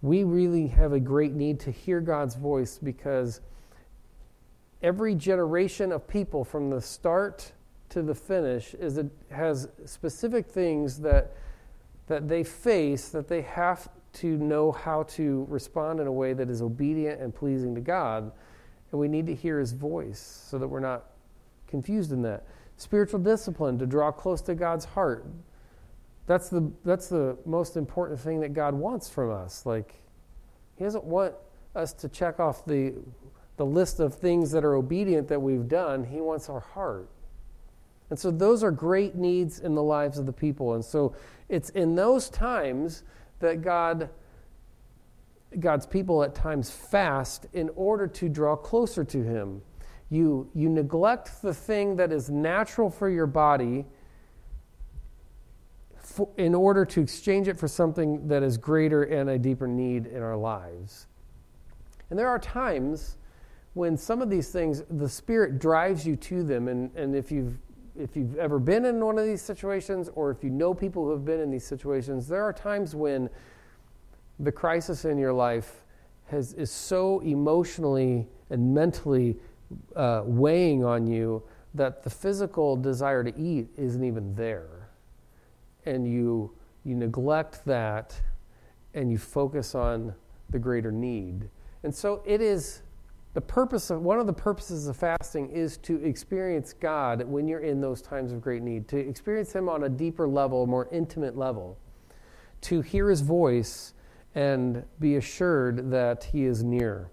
we 0.02 0.26
really 0.26 0.68
have 0.68 0.92
a 0.92 1.00
great 1.00 1.32
need 1.32 1.58
to 1.62 1.72
hear 1.72 2.02
God's 2.02 2.36
voice 2.36 2.80
because 2.84 3.40
every 4.84 5.16
generation 5.16 5.94
of 5.94 6.06
people 6.06 6.44
from 6.44 6.70
the 6.70 6.82
start 6.82 7.54
to 7.90 8.02
the 8.02 8.16
finish 8.16 8.74
is 8.76 8.98
it 8.98 9.08
has 9.32 9.70
specific 9.86 10.48
things 10.48 11.00
that 11.00 11.34
that 12.08 12.28
they 12.28 12.44
face 12.44 13.10
that 13.10 13.28
they 13.28 13.42
have 13.42 13.90
to 14.14 14.38
know 14.38 14.72
how 14.72 15.04
to 15.04 15.46
respond 15.50 16.00
in 16.00 16.08
a 16.08 16.12
way 16.12 16.34
that 16.34 16.50
is 16.50 16.62
obedient 16.62 17.22
and 17.22 17.34
pleasing 17.34 17.76
to 17.76 17.82
God 17.82 18.32
and 18.92 19.00
we 19.00 19.08
need 19.08 19.26
to 19.28 19.36
hear 19.36 19.60
his 19.60 19.74
voice 19.74 20.46
so 20.50 20.58
that 20.58 20.68
we're 20.68 20.80
not 20.80 21.06
confused 21.68 22.12
in 22.12 22.22
that 22.22 22.46
spiritual 22.78 23.20
discipline 23.20 23.78
to 23.78 23.86
draw 23.86 24.12
close 24.12 24.42
to 24.42 24.56
God's 24.56 24.86
heart 24.86 25.26
that's 26.26 26.50
the 26.50 26.72
that's 26.84 27.08
the 27.08 27.38
most 27.46 27.78
important 27.78 28.20
thing 28.20 28.40
that 28.42 28.54
God 28.54 28.74
wants 28.74 29.10
from 29.10 29.32
us 29.32 29.66
like 29.66 29.96
he 30.76 30.84
doesn't 30.84 31.04
want 31.04 31.34
us 31.76 31.94
to 31.94 32.10
check 32.10 32.40
off 32.40 32.66
the 32.66 32.94
the 33.58 33.66
list 33.66 34.00
of 34.00 34.14
things 34.14 34.52
that 34.52 34.64
are 34.64 34.76
obedient 34.76 35.28
that 35.28 35.42
we've 35.42 35.68
done. 35.68 36.06
He 36.06 36.22
wants 36.22 36.48
our 36.48 36.60
heart. 36.60 37.10
And 38.10 38.18
so 38.18 38.32
those 38.32 38.64
are 38.64 38.72
great 38.72 39.16
needs 39.16 39.60
in 39.60 39.76
the 39.76 39.84
lives 39.84 40.18
of 40.18 40.26
the 40.26 40.34
people. 40.34 40.76
And 40.76 40.84
so 40.84 41.16
it's 41.50 41.70
in 41.72 41.96
those 41.96 42.30
times 42.30 43.04
that 43.40 43.62
God 43.62 44.10
God's 45.62 45.86
people 45.86 46.24
at 46.24 46.36
times 46.36 46.70
fast 46.70 47.48
in 47.54 47.70
order 47.76 48.06
to 48.06 48.28
draw 48.28 48.56
closer 48.56 49.04
to 49.06 49.24
him. 49.24 49.62
You 50.10 50.50
you 50.54 50.70
neglect 50.70 51.42
the 51.42 51.54
thing 51.54 51.96
that 51.98 52.12
is 52.12 52.30
natural 52.30 52.90
for 52.90 53.10
your 53.10 53.28
body 53.28 53.86
for, 55.96 56.30
in 56.38 56.56
order 56.56 56.86
to 56.86 57.02
exchange 57.02 57.48
it 57.48 57.58
for 57.58 57.68
something 57.68 58.28
that 58.28 58.44
is 58.44 58.58
greater 58.58 59.04
and 59.04 59.30
a 59.30 59.38
deeper 59.38 59.68
need 59.68 60.06
in 60.08 60.22
our 60.22 60.38
lives. 60.38 61.08
And 62.10 62.18
there 62.18 62.30
are 62.30 62.40
times 62.40 63.18
when 63.74 63.96
some 63.96 64.22
of 64.22 64.30
these 64.30 64.50
things, 64.50 64.84
the 64.90 65.08
Spirit 65.08 65.60
drives 65.60 66.06
you 66.06 66.16
to 66.16 66.44
them. 66.44 66.68
And, 66.68 66.94
and 66.96 67.16
if, 67.16 67.32
you've, 67.32 67.58
if 67.98 68.16
you've 68.16 68.38
ever 68.38 68.60
been 68.60 68.86
in 68.86 69.04
one 69.04 69.18
of 69.18 69.26
these 69.26 69.42
situations, 69.42 70.10
or 70.16 70.32
if 70.32 70.44
you 70.44 70.50
know 70.50 70.74
people 70.74 71.04
who 71.04 71.12
have 71.12 71.26
been 71.26 71.40
in 71.40 71.52
these 71.52 71.66
situations, 71.66 72.28
there 72.28 72.44
are 72.44 72.54
times 72.54 72.96
when 72.96 73.30
the 74.40 74.52
crisis 74.52 75.06
in 75.06 75.18
your 75.18 75.34
life 75.34 75.84
has, 76.26 76.54
is 76.54 76.70
so 76.70 77.20
emotionally 77.22 78.28
and 78.50 78.74
mentally 78.74 79.38
uh, 79.96 80.22
weighing 80.26 80.84
on 80.84 81.08
you 81.08 81.42
that 81.74 82.04
the 82.04 82.10
physical 82.10 82.76
desire 82.76 83.24
to 83.24 83.38
eat 83.40 83.68
isn't 83.78 84.04
even 84.04 84.36
there. 84.36 84.90
And 85.86 86.12
you, 86.12 86.52
you 86.84 86.96
neglect 86.96 87.66
that 87.66 88.20
and 88.94 89.12
you 89.12 89.18
focus 89.18 89.76
on 89.76 90.14
the 90.50 90.60
greater 90.60 90.92
need. 90.92 91.50
And 91.84 91.94
so 91.94 92.22
it 92.26 92.42
is 92.42 92.82
the 93.38 93.42
purpose 93.42 93.92
of 93.92 94.02
one 94.02 94.20
of 94.20 94.26
the 94.26 94.34
purposes 94.34 94.88
of 94.88 94.98
fasting 94.98 95.48
is 95.52 95.78
to 95.78 96.04
experience 96.04 96.74
God 96.74 97.22
when 97.28 97.48
you're 97.48 97.60
in 97.60 97.80
those 97.80 98.02
times 98.02 98.32
of 98.34 98.42
great 98.42 98.64
need, 98.64 98.88
to 98.88 98.98
experience 98.98 99.54
Him 99.54 99.70
on 99.70 99.84
a 99.84 99.90
deeper 99.90 100.28
level, 100.28 100.66
more 100.66 100.90
intimate 100.92 101.38
level, 101.38 101.78
to 102.62 102.82
hear 102.82 103.12
His 103.12 103.22
voice 103.22 103.94
and 104.34 104.84
be 105.00 105.18
assured 105.18 105.92
that 105.92 106.24
He 106.24 106.46
is 106.46 106.64
near. 106.64 107.12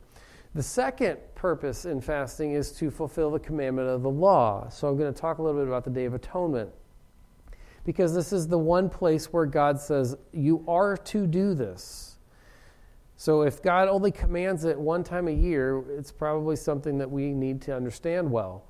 The 0.55 0.63
second 0.63 1.19
purpose 1.35 1.85
in 1.85 2.01
fasting 2.01 2.53
is 2.53 2.73
to 2.73 2.91
fulfill 2.91 3.31
the 3.31 3.39
commandment 3.39 3.91
of 3.91 4.03
the 4.03 4.09
law. 4.09 4.71
So 4.71 4.89
I'm 4.89 4.97
going 4.97 5.13
to 5.13 5.21
talk 5.21 5.37
a 5.37 5.43
little 5.43 5.61
bit 5.61 5.69
about 5.69 5.85
the 5.85 5.91
Day 5.91 6.07
of 6.07 6.15
Atonement. 6.15 6.71
Because 7.85 8.15
this 8.15 8.33
is 8.33 8.49
the 8.49 8.57
one 8.57 8.89
place 8.89 9.31
where 9.31 9.45
God 9.45 9.79
says, 9.79 10.17
You 10.33 10.65
are 10.67 10.97
to 10.97 11.27
do 11.27 11.53
this. 11.53 12.14
So 13.17 13.43
if 13.43 13.63
God 13.63 13.89
only 13.89 14.11
commands 14.11 14.65
it 14.65 14.79
one 14.79 15.05
time 15.05 15.29
a 15.29 15.33
year, 15.33 15.85
it's 15.97 16.11
probably 16.11 16.57
something 16.57 16.99
that 16.99 17.11
we 17.11 17.33
need 17.33 17.63
to 17.63 17.77
understand 17.77 18.31
well. 18.31 18.65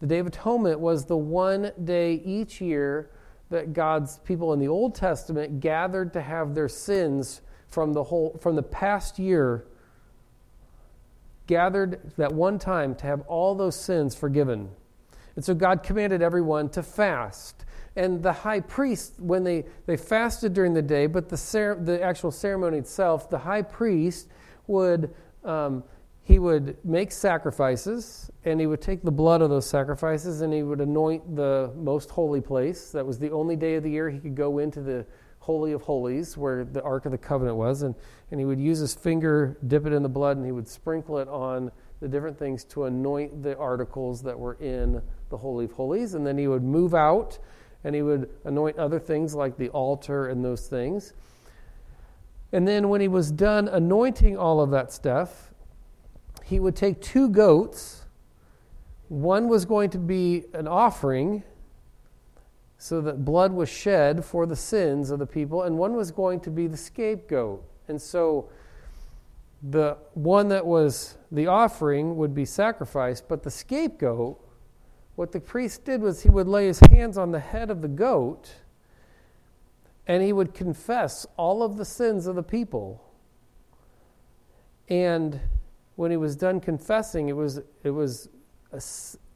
The 0.00 0.06
Day 0.06 0.18
of 0.18 0.26
Atonement 0.26 0.78
was 0.78 1.06
the 1.06 1.16
one 1.16 1.72
day 1.84 2.14
each 2.24 2.60
year 2.60 3.10
that 3.48 3.72
God's 3.72 4.18
people 4.18 4.52
in 4.52 4.58
the 4.58 4.68
Old 4.68 4.94
Testament 4.94 5.60
gathered 5.60 6.12
to 6.12 6.20
have 6.20 6.54
their 6.54 6.68
sins 6.68 7.40
from 7.68 7.92
the 7.92 8.04
whole 8.04 8.38
from 8.40 8.56
the 8.56 8.62
past 8.62 9.18
year 9.18 9.66
gathered 11.46 12.00
that 12.16 12.32
one 12.32 12.58
time 12.58 12.94
to 12.96 13.06
have 13.06 13.20
all 13.22 13.54
those 13.54 13.78
sins 13.78 14.14
forgiven. 14.14 14.68
And 15.36 15.44
so 15.44 15.54
God 15.54 15.82
commanded 15.82 16.22
everyone 16.22 16.68
to 16.70 16.82
fast 16.82 17.65
and 17.96 18.22
the 18.22 18.32
high 18.32 18.60
priest, 18.60 19.14
when 19.18 19.42
they, 19.42 19.64
they 19.86 19.96
fasted 19.96 20.52
during 20.52 20.74
the 20.74 20.82
day, 20.82 21.06
but 21.06 21.28
the, 21.28 21.36
cer- 21.36 21.80
the 21.82 22.00
actual 22.02 22.30
ceremony 22.30 22.78
itself, 22.78 23.30
the 23.30 23.38
high 23.38 23.62
priest 23.62 24.28
would, 24.66 25.14
um, 25.44 25.82
he 26.22 26.38
would 26.38 26.76
make 26.84 27.10
sacrifices, 27.10 28.30
and 28.44 28.60
he 28.60 28.66
would 28.66 28.82
take 28.82 29.02
the 29.02 29.10
blood 29.10 29.40
of 29.40 29.48
those 29.48 29.66
sacrifices, 29.66 30.42
and 30.42 30.52
he 30.52 30.62
would 30.62 30.80
anoint 30.80 31.36
the 31.36 31.72
most 31.76 32.10
holy 32.10 32.40
place. 32.40 32.90
That 32.90 33.06
was 33.06 33.18
the 33.18 33.30
only 33.30 33.56
day 33.56 33.76
of 33.76 33.82
the 33.82 33.90
year 33.90 34.10
he 34.10 34.18
could 34.18 34.34
go 34.34 34.58
into 34.58 34.82
the 34.82 35.06
Holy 35.38 35.72
of 35.72 35.82
Holies, 35.82 36.36
where 36.36 36.64
the 36.64 36.82
Ark 36.82 37.06
of 37.06 37.12
the 37.12 37.18
Covenant 37.18 37.56
was, 37.56 37.82
and, 37.82 37.94
and 38.30 38.40
he 38.40 38.44
would 38.44 38.60
use 38.60 38.80
his 38.80 38.94
finger, 38.94 39.56
dip 39.68 39.86
it 39.86 39.92
in 39.92 40.02
the 40.02 40.08
blood, 40.08 40.36
and 40.36 40.44
he 40.44 40.52
would 40.52 40.68
sprinkle 40.68 41.18
it 41.18 41.28
on 41.28 41.70
the 42.00 42.08
different 42.08 42.38
things 42.38 42.64
to 42.64 42.84
anoint 42.84 43.42
the 43.42 43.56
articles 43.56 44.20
that 44.22 44.38
were 44.38 44.54
in 44.54 45.00
the 45.30 45.36
Holy 45.36 45.64
of 45.64 45.72
Holies. 45.72 46.14
And 46.14 46.26
then 46.26 46.36
he 46.36 46.48
would 46.48 46.64
move 46.64 46.94
out 46.94 47.38
and 47.86 47.94
he 47.94 48.02
would 48.02 48.28
anoint 48.42 48.76
other 48.78 48.98
things 48.98 49.32
like 49.32 49.56
the 49.56 49.68
altar 49.68 50.26
and 50.26 50.44
those 50.44 50.66
things. 50.66 51.12
And 52.50 52.66
then 52.66 52.88
when 52.88 53.00
he 53.00 53.06
was 53.06 53.30
done 53.30 53.68
anointing 53.68 54.36
all 54.36 54.60
of 54.60 54.72
that 54.72 54.92
stuff, 54.92 55.54
he 56.42 56.58
would 56.58 56.74
take 56.74 57.00
two 57.00 57.28
goats. 57.28 58.04
One 59.08 59.46
was 59.46 59.64
going 59.64 59.90
to 59.90 59.98
be 59.98 60.46
an 60.52 60.66
offering 60.66 61.44
so 62.76 63.00
that 63.02 63.24
blood 63.24 63.52
was 63.52 63.68
shed 63.68 64.24
for 64.24 64.46
the 64.46 64.56
sins 64.56 65.12
of 65.12 65.20
the 65.20 65.26
people, 65.26 65.62
and 65.62 65.78
one 65.78 65.94
was 65.94 66.10
going 66.10 66.40
to 66.40 66.50
be 66.50 66.66
the 66.66 66.76
scapegoat. 66.76 67.62
And 67.86 68.02
so 68.02 68.48
the 69.62 69.96
one 70.14 70.48
that 70.48 70.66
was 70.66 71.18
the 71.30 71.46
offering 71.46 72.16
would 72.16 72.34
be 72.34 72.46
sacrificed, 72.46 73.28
but 73.28 73.44
the 73.44 73.50
scapegoat 73.50 74.40
what 75.16 75.32
the 75.32 75.40
priest 75.40 75.84
did 75.84 76.02
was 76.02 76.22
he 76.22 76.28
would 76.28 76.46
lay 76.46 76.66
his 76.66 76.78
hands 76.90 77.18
on 77.18 77.32
the 77.32 77.40
head 77.40 77.70
of 77.70 77.82
the 77.82 77.88
goat 77.88 78.52
and 80.06 80.22
he 80.22 80.32
would 80.32 80.54
confess 80.54 81.26
all 81.36 81.62
of 81.62 81.76
the 81.76 81.84
sins 81.84 82.26
of 82.26 82.36
the 82.36 82.42
people. 82.42 83.02
And 84.88 85.40
when 85.96 86.10
he 86.10 86.16
was 86.16 86.36
done 86.36 86.60
confessing, 86.60 87.28
it 87.28 87.32
was, 87.32 87.60
it 87.82 87.90
was, 87.90 88.28
a, 88.72 88.80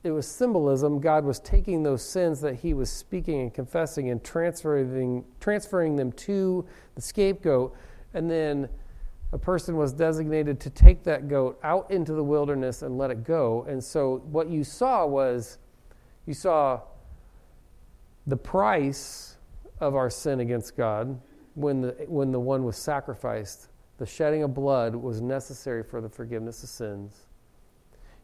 it 0.06 0.12
was 0.12 0.28
symbolism. 0.28 1.00
God 1.00 1.24
was 1.24 1.40
taking 1.40 1.82
those 1.82 2.02
sins 2.02 2.40
that 2.42 2.56
he 2.56 2.72
was 2.72 2.90
speaking 2.90 3.40
and 3.40 3.52
confessing 3.52 4.10
and 4.10 4.22
transferring, 4.22 5.24
transferring 5.40 5.96
them 5.96 6.12
to 6.12 6.64
the 6.94 7.00
scapegoat. 7.00 7.74
And 8.14 8.30
then 8.30 8.68
a 9.32 9.38
person 9.38 9.76
was 9.76 9.92
designated 9.92 10.60
to 10.60 10.70
take 10.70 11.02
that 11.04 11.26
goat 11.26 11.58
out 11.64 11.90
into 11.90 12.12
the 12.12 12.22
wilderness 12.22 12.82
and 12.82 12.96
let 12.96 13.10
it 13.10 13.24
go. 13.24 13.64
And 13.68 13.82
so 13.82 14.22
what 14.30 14.48
you 14.48 14.62
saw 14.62 15.06
was 15.06 15.58
you 16.30 16.34
saw 16.34 16.80
the 18.28 18.36
price 18.36 19.34
of 19.80 19.96
our 19.96 20.08
sin 20.08 20.38
against 20.38 20.76
God 20.76 21.20
when 21.56 21.80
the, 21.80 21.88
when 22.06 22.30
the 22.30 22.38
one 22.38 22.62
was 22.62 22.76
sacrificed. 22.76 23.66
The 23.98 24.06
shedding 24.06 24.44
of 24.44 24.54
blood 24.54 24.94
was 24.94 25.20
necessary 25.20 25.82
for 25.82 26.00
the 26.00 26.08
forgiveness 26.08 26.62
of 26.62 26.68
sins. 26.68 27.26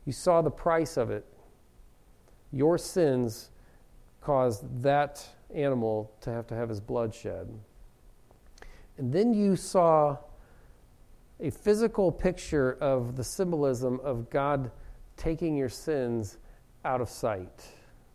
You 0.04 0.12
saw 0.12 0.40
the 0.40 0.52
price 0.52 0.96
of 0.96 1.10
it. 1.10 1.26
Your 2.52 2.78
sins 2.78 3.50
caused 4.20 4.84
that 4.84 5.26
animal 5.52 6.12
to 6.20 6.30
have 6.30 6.46
to 6.46 6.54
have 6.54 6.68
his 6.68 6.78
blood 6.78 7.12
shed. 7.12 7.52
And 8.98 9.12
then 9.12 9.34
you 9.34 9.56
saw 9.56 10.18
a 11.40 11.50
physical 11.50 12.12
picture 12.12 12.78
of 12.80 13.16
the 13.16 13.24
symbolism 13.24 13.98
of 14.04 14.30
God 14.30 14.70
taking 15.16 15.56
your 15.56 15.68
sins 15.68 16.38
out 16.84 17.00
of 17.00 17.08
sight 17.08 17.66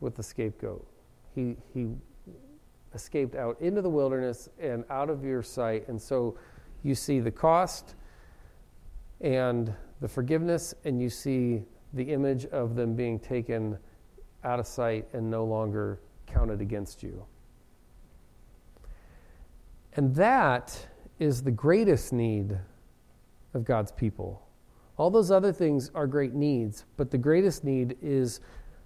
with 0.01 0.15
the 0.15 0.23
scapegoat. 0.23 0.85
He, 1.33 1.55
he 1.73 1.87
escaped 2.93 3.35
out 3.35 3.59
into 3.61 3.81
the 3.81 3.89
wilderness 3.89 4.49
and 4.59 4.83
out 4.89 5.09
of 5.09 5.23
your 5.23 5.41
sight. 5.41 5.87
And 5.87 6.01
so 6.01 6.37
you 6.83 6.93
see 6.93 7.19
the 7.19 7.31
cost 7.31 7.95
and 9.21 9.73
the 10.01 10.07
forgiveness, 10.07 10.73
and 10.83 11.01
you 11.01 11.09
see 11.09 11.61
the 11.93 12.03
image 12.03 12.45
of 12.47 12.75
them 12.75 12.95
being 12.95 13.19
taken 13.19 13.77
out 14.43 14.59
of 14.59 14.65
sight 14.65 15.07
and 15.13 15.29
no 15.29 15.45
longer 15.45 15.99
counted 16.25 16.59
against 16.59 17.03
you. 17.03 17.23
And 19.93 20.15
that 20.15 20.87
is 21.19 21.43
the 21.43 21.51
greatest 21.51 22.13
need 22.13 22.57
of 23.53 23.63
God's 23.63 23.91
people. 23.91 24.47
All 24.97 25.11
those 25.11 25.29
other 25.29 25.51
things 25.51 25.91
are 25.93 26.07
great 26.07 26.33
needs, 26.33 26.85
but 26.97 27.11
the 27.11 27.17
greatest 27.17 27.63
need 27.63 27.97
is 28.01 28.39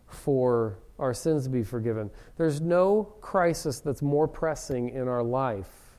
for 0.08 0.80
our 1.00 1.14
sins 1.14 1.48
be 1.48 1.64
forgiven. 1.64 2.10
There's 2.38 2.62
no 2.62 3.16
crisis 3.22 3.80
that's 3.80 4.02
more 4.02 4.28
pressing 4.28 4.90
in 4.90 5.08
our 5.08 5.24
life 5.24 5.98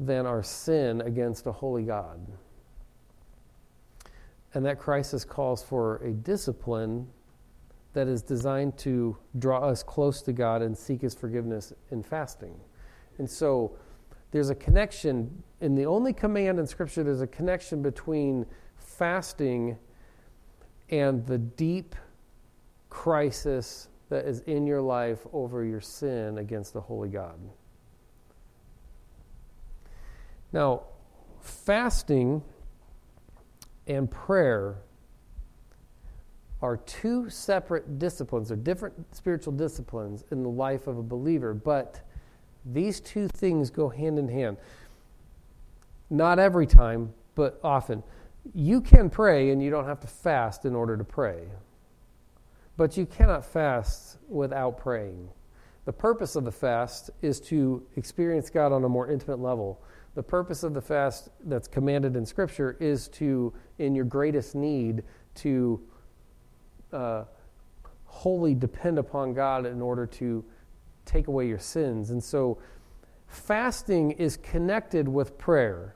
than 0.00 0.26
our 0.26 0.42
sin 0.42 1.00
against 1.02 1.46
a 1.46 1.52
holy 1.52 1.82
God. 1.82 2.20
And 4.54 4.64
that 4.64 4.78
crisis 4.78 5.24
calls 5.24 5.62
for 5.62 5.96
a 5.98 6.12
discipline 6.12 7.08
that 7.92 8.08
is 8.08 8.22
designed 8.22 8.76
to 8.78 9.16
draw 9.38 9.60
us 9.68 9.82
close 9.82 10.22
to 10.22 10.32
God 10.32 10.62
and 10.62 10.76
seek 10.76 11.02
His 11.02 11.14
forgiveness 11.14 11.72
in 11.90 12.02
fasting. 12.02 12.58
And 13.18 13.28
so 13.28 13.76
there's 14.30 14.50
a 14.50 14.54
connection, 14.54 15.42
in 15.60 15.74
the 15.74 15.86
only 15.86 16.12
command 16.12 16.58
in 16.58 16.66
Scripture, 16.66 17.02
there's 17.02 17.22
a 17.22 17.26
connection 17.26 17.82
between 17.82 18.44
fasting 18.76 19.78
and 20.90 21.26
the 21.26 21.38
deep 21.38 21.94
crisis 22.90 23.88
that 24.08 24.26
is 24.26 24.40
in 24.40 24.66
your 24.66 24.80
life 24.80 25.26
over 25.32 25.64
your 25.64 25.80
sin 25.80 26.38
against 26.38 26.72
the 26.72 26.80
holy 26.80 27.08
God. 27.08 27.38
Now, 30.52 30.84
fasting 31.40 32.42
and 33.86 34.10
prayer 34.10 34.78
are 36.62 36.78
two 36.78 37.28
separate 37.28 37.98
disciplines, 37.98 38.50
or 38.50 38.56
different 38.56 39.14
spiritual 39.14 39.52
disciplines 39.52 40.24
in 40.30 40.42
the 40.42 40.48
life 40.48 40.86
of 40.86 40.98
a 40.98 41.02
believer, 41.02 41.52
but 41.52 42.00
these 42.64 43.00
two 43.00 43.28
things 43.28 43.70
go 43.70 43.88
hand 43.88 44.18
in 44.18 44.28
hand. 44.28 44.56
Not 46.08 46.38
every 46.38 46.66
time, 46.66 47.12
but 47.34 47.60
often. 47.62 48.02
You 48.54 48.80
can 48.80 49.10
pray 49.10 49.50
and 49.50 49.62
you 49.62 49.70
don't 49.70 49.84
have 49.84 50.00
to 50.00 50.06
fast 50.06 50.64
in 50.64 50.74
order 50.74 50.96
to 50.96 51.04
pray. 51.04 51.42
But 52.76 52.96
you 52.96 53.06
cannot 53.06 53.44
fast 53.44 54.18
without 54.28 54.78
praying. 54.78 55.28
The 55.86 55.92
purpose 55.92 56.36
of 56.36 56.44
the 56.44 56.52
fast 56.52 57.10
is 57.22 57.40
to 57.42 57.86
experience 57.96 58.50
God 58.50 58.72
on 58.72 58.84
a 58.84 58.88
more 58.88 59.10
intimate 59.10 59.38
level. 59.38 59.82
The 60.14 60.22
purpose 60.22 60.62
of 60.62 60.74
the 60.74 60.80
fast 60.80 61.28
that's 61.44 61.68
commanded 61.68 62.16
in 62.16 62.26
Scripture 62.26 62.76
is 62.80 63.08
to, 63.08 63.52
in 63.78 63.94
your 63.94 64.04
greatest 64.04 64.54
need, 64.54 65.04
to 65.36 65.80
uh, 66.92 67.24
wholly 68.04 68.54
depend 68.54 68.98
upon 68.98 69.34
God 69.34 69.66
in 69.66 69.82
order 69.82 70.06
to 70.06 70.44
take 71.04 71.28
away 71.28 71.46
your 71.46 71.58
sins. 71.58 72.10
And 72.10 72.22
so, 72.22 72.58
fasting 73.26 74.12
is 74.12 74.36
connected 74.36 75.06
with 75.06 75.36
prayer. 75.36 75.95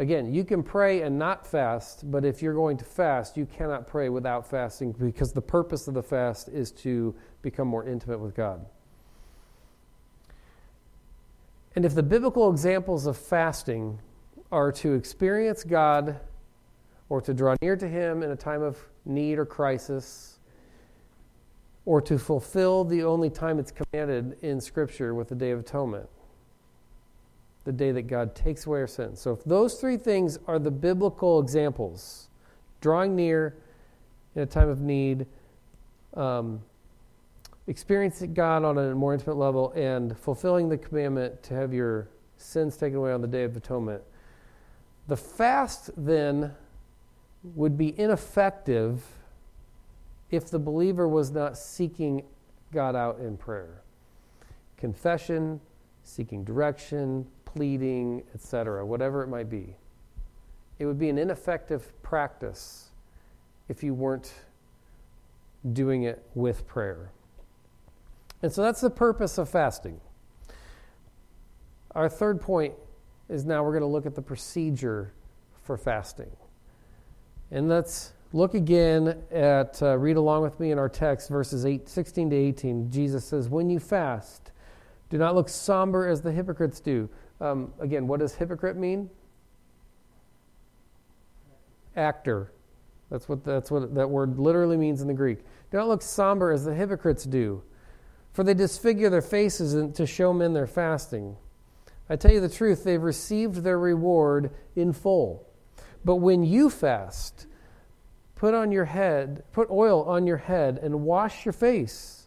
Again, 0.00 0.32
you 0.32 0.44
can 0.44 0.62
pray 0.62 1.02
and 1.02 1.18
not 1.18 1.44
fast, 1.44 2.08
but 2.10 2.24
if 2.24 2.40
you're 2.40 2.54
going 2.54 2.76
to 2.76 2.84
fast, 2.84 3.36
you 3.36 3.46
cannot 3.46 3.88
pray 3.88 4.08
without 4.08 4.48
fasting 4.48 4.92
because 4.92 5.32
the 5.32 5.42
purpose 5.42 5.88
of 5.88 5.94
the 5.94 6.02
fast 6.02 6.48
is 6.48 6.70
to 6.72 7.14
become 7.42 7.66
more 7.66 7.84
intimate 7.84 8.20
with 8.20 8.34
God. 8.36 8.64
And 11.74 11.84
if 11.84 11.94
the 11.94 12.02
biblical 12.02 12.50
examples 12.50 13.06
of 13.06 13.16
fasting 13.16 13.98
are 14.52 14.70
to 14.72 14.94
experience 14.94 15.64
God 15.64 16.20
or 17.08 17.20
to 17.20 17.34
draw 17.34 17.56
near 17.60 17.76
to 17.76 17.88
Him 17.88 18.22
in 18.22 18.30
a 18.30 18.36
time 18.36 18.62
of 18.62 18.78
need 19.04 19.38
or 19.38 19.46
crisis, 19.46 20.38
or 21.86 22.02
to 22.02 22.18
fulfill 22.18 22.84
the 22.84 23.02
only 23.02 23.30
time 23.30 23.58
it's 23.58 23.72
commanded 23.72 24.36
in 24.42 24.60
Scripture 24.60 25.14
with 25.14 25.28
the 25.28 25.34
Day 25.34 25.52
of 25.52 25.60
Atonement, 25.60 26.06
the 27.68 27.72
day 27.72 27.92
that 27.92 28.06
God 28.06 28.34
takes 28.34 28.64
away 28.64 28.80
our 28.80 28.86
sins. 28.86 29.20
So, 29.20 29.30
if 29.30 29.44
those 29.44 29.74
three 29.74 29.98
things 29.98 30.38
are 30.46 30.58
the 30.58 30.70
biblical 30.70 31.38
examples, 31.38 32.30
drawing 32.80 33.14
near 33.14 33.58
in 34.34 34.40
a 34.40 34.46
time 34.46 34.70
of 34.70 34.80
need, 34.80 35.26
um, 36.14 36.62
experiencing 37.66 38.32
God 38.32 38.64
on 38.64 38.78
a 38.78 38.94
more 38.94 39.12
intimate 39.12 39.36
level, 39.36 39.70
and 39.72 40.16
fulfilling 40.16 40.70
the 40.70 40.78
commandment 40.78 41.42
to 41.42 41.54
have 41.54 41.74
your 41.74 42.08
sins 42.38 42.78
taken 42.78 42.96
away 42.96 43.12
on 43.12 43.20
the 43.20 43.28
Day 43.28 43.44
of 43.44 43.54
Atonement, 43.54 44.02
the 45.06 45.16
fast 45.18 45.90
then 45.94 46.54
would 47.54 47.76
be 47.76 48.00
ineffective 48.00 49.04
if 50.30 50.48
the 50.48 50.58
believer 50.58 51.06
was 51.06 51.30
not 51.32 51.58
seeking 51.58 52.22
God 52.72 52.96
out 52.96 53.18
in 53.18 53.36
prayer. 53.36 53.82
Confession, 54.78 55.60
seeking 56.08 56.42
direction, 56.42 57.26
pleading, 57.52 58.22
etc., 58.34 58.84
whatever 58.84 59.22
it 59.22 59.28
might 59.28 59.50
be. 59.50 59.74
It 60.78 60.86
would 60.86 60.98
be 60.98 61.08
an 61.08 61.18
ineffective 61.18 61.90
practice 62.02 62.90
if 63.68 63.82
you 63.82 63.94
weren't 63.94 64.32
doing 65.72 66.04
it 66.04 66.22
with 66.34 66.66
prayer. 66.66 67.10
And 68.42 68.52
so 68.52 68.62
that's 68.62 68.80
the 68.80 68.90
purpose 68.90 69.38
of 69.38 69.48
fasting. 69.48 70.00
Our 71.94 72.08
third 72.08 72.40
point 72.40 72.74
is 73.28 73.44
now 73.44 73.64
we're 73.64 73.72
going 73.72 73.82
to 73.82 73.88
look 73.88 74.06
at 74.06 74.14
the 74.14 74.22
procedure 74.22 75.12
for 75.64 75.76
fasting. 75.76 76.30
And 77.50 77.68
let's 77.68 78.12
look 78.32 78.54
again 78.54 79.22
at, 79.30 79.82
uh, 79.82 79.96
read 79.98 80.16
along 80.16 80.42
with 80.42 80.60
me 80.60 80.70
in 80.70 80.78
our 80.78 80.88
text, 80.88 81.28
verses 81.28 81.66
8, 81.66 81.88
16 81.88 82.30
to 82.30 82.36
18. 82.36 82.90
Jesus 82.90 83.24
says, 83.24 83.48
When 83.48 83.68
you 83.68 83.80
fast, 83.80 84.52
do 85.10 85.18
not 85.18 85.34
look 85.34 85.48
somber 85.48 86.06
as 86.06 86.20
the 86.20 86.30
hypocrites 86.30 86.80
do. 86.80 87.08
Um, 87.40 87.72
again, 87.78 88.06
what 88.06 88.20
does 88.20 88.34
hypocrite 88.34 88.76
mean? 88.76 89.10
Actor. 91.96 92.52
That's 93.10 93.28
what, 93.28 93.44
that's 93.44 93.70
what 93.70 93.94
that 93.94 94.08
word 94.08 94.38
literally 94.38 94.76
means 94.76 95.00
in 95.00 95.08
the 95.08 95.14
Greek. 95.14 95.38
Do 95.70 95.78
not 95.78 95.88
look 95.88 96.02
somber 96.02 96.52
as 96.52 96.64
the 96.64 96.74
hypocrites 96.74 97.24
do, 97.24 97.62
for 98.32 98.44
they 98.44 98.54
disfigure 98.54 99.08
their 99.08 99.22
faces 99.22 99.92
to 99.94 100.06
show 100.06 100.32
men 100.32 100.52
their 100.52 100.66
fasting. 100.66 101.36
I 102.10 102.16
tell 102.16 102.32
you 102.32 102.40
the 102.40 102.48
truth, 102.48 102.84
they've 102.84 103.02
received 103.02 103.56
their 103.56 103.78
reward 103.78 104.50
in 104.76 104.92
full. 104.92 105.46
But 106.04 106.16
when 106.16 106.44
you 106.44 106.70
fast, 106.70 107.46
put 108.34 108.54
on 108.54 108.72
your 108.72 108.86
head, 108.86 109.42
put 109.52 109.70
oil 109.70 110.04
on 110.04 110.26
your 110.26 110.36
head 110.38 110.78
and 110.82 111.02
wash 111.02 111.44
your 111.44 111.52
face, 111.52 112.17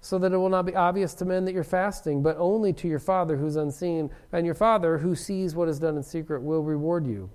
so 0.00 0.18
that 0.18 0.32
it 0.32 0.36
will 0.36 0.48
not 0.48 0.64
be 0.64 0.76
obvious 0.76 1.14
to 1.14 1.24
men 1.24 1.44
that 1.44 1.52
you're 1.52 1.64
fasting, 1.64 2.22
but 2.22 2.36
only 2.38 2.72
to 2.72 2.88
your 2.88 2.98
Father 2.98 3.36
who's 3.36 3.56
unseen, 3.56 4.10
and 4.32 4.46
your 4.46 4.54
Father 4.54 4.98
who 4.98 5.14
sees 5.14 5.54
what 5.54 5.68
is 5.68 5.78
done 5.78 5.96
in 5.96 6.02
secret 6.02 6.42
will 6.42 6.62
reward 6.62 7.06
you. 7.06 7.30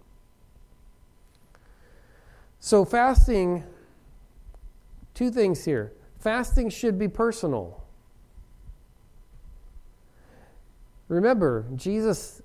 So, 2.59 2.85
fasting, 2.85 3.63
two 5.13 5.29
things 5.29 5.65
here. 5.65 5.91
Fasting 6.19 6.69
should 6.69 6.97
be 6.97 7.09
personal. 7.09 7.83
Remember, 11.09 11.65
Jesus 11.75 12.41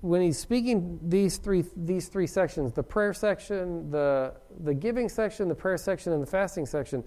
when 0.00 0.22
he's 0.22 0.38
speaking 0.38 0.98
these 1.02 1.36
three 1.36 1.62
these 1.76 2.08
three 2.08 2.26
sections 2.26 2.72
the 2.72 2.82
prayer 2.82 3.12
section 3.12 3.90
the 3.90 4.32
the 4.60 4.72
giving 4.72 5.10
section 5.10 5.46
the 5.46 5.54
prayer 5.54 5.76
section 5.76 6.14
and 6.14 6.22
the 6.22 6.26
fasting 6.26 6.64
section 6.64 7.04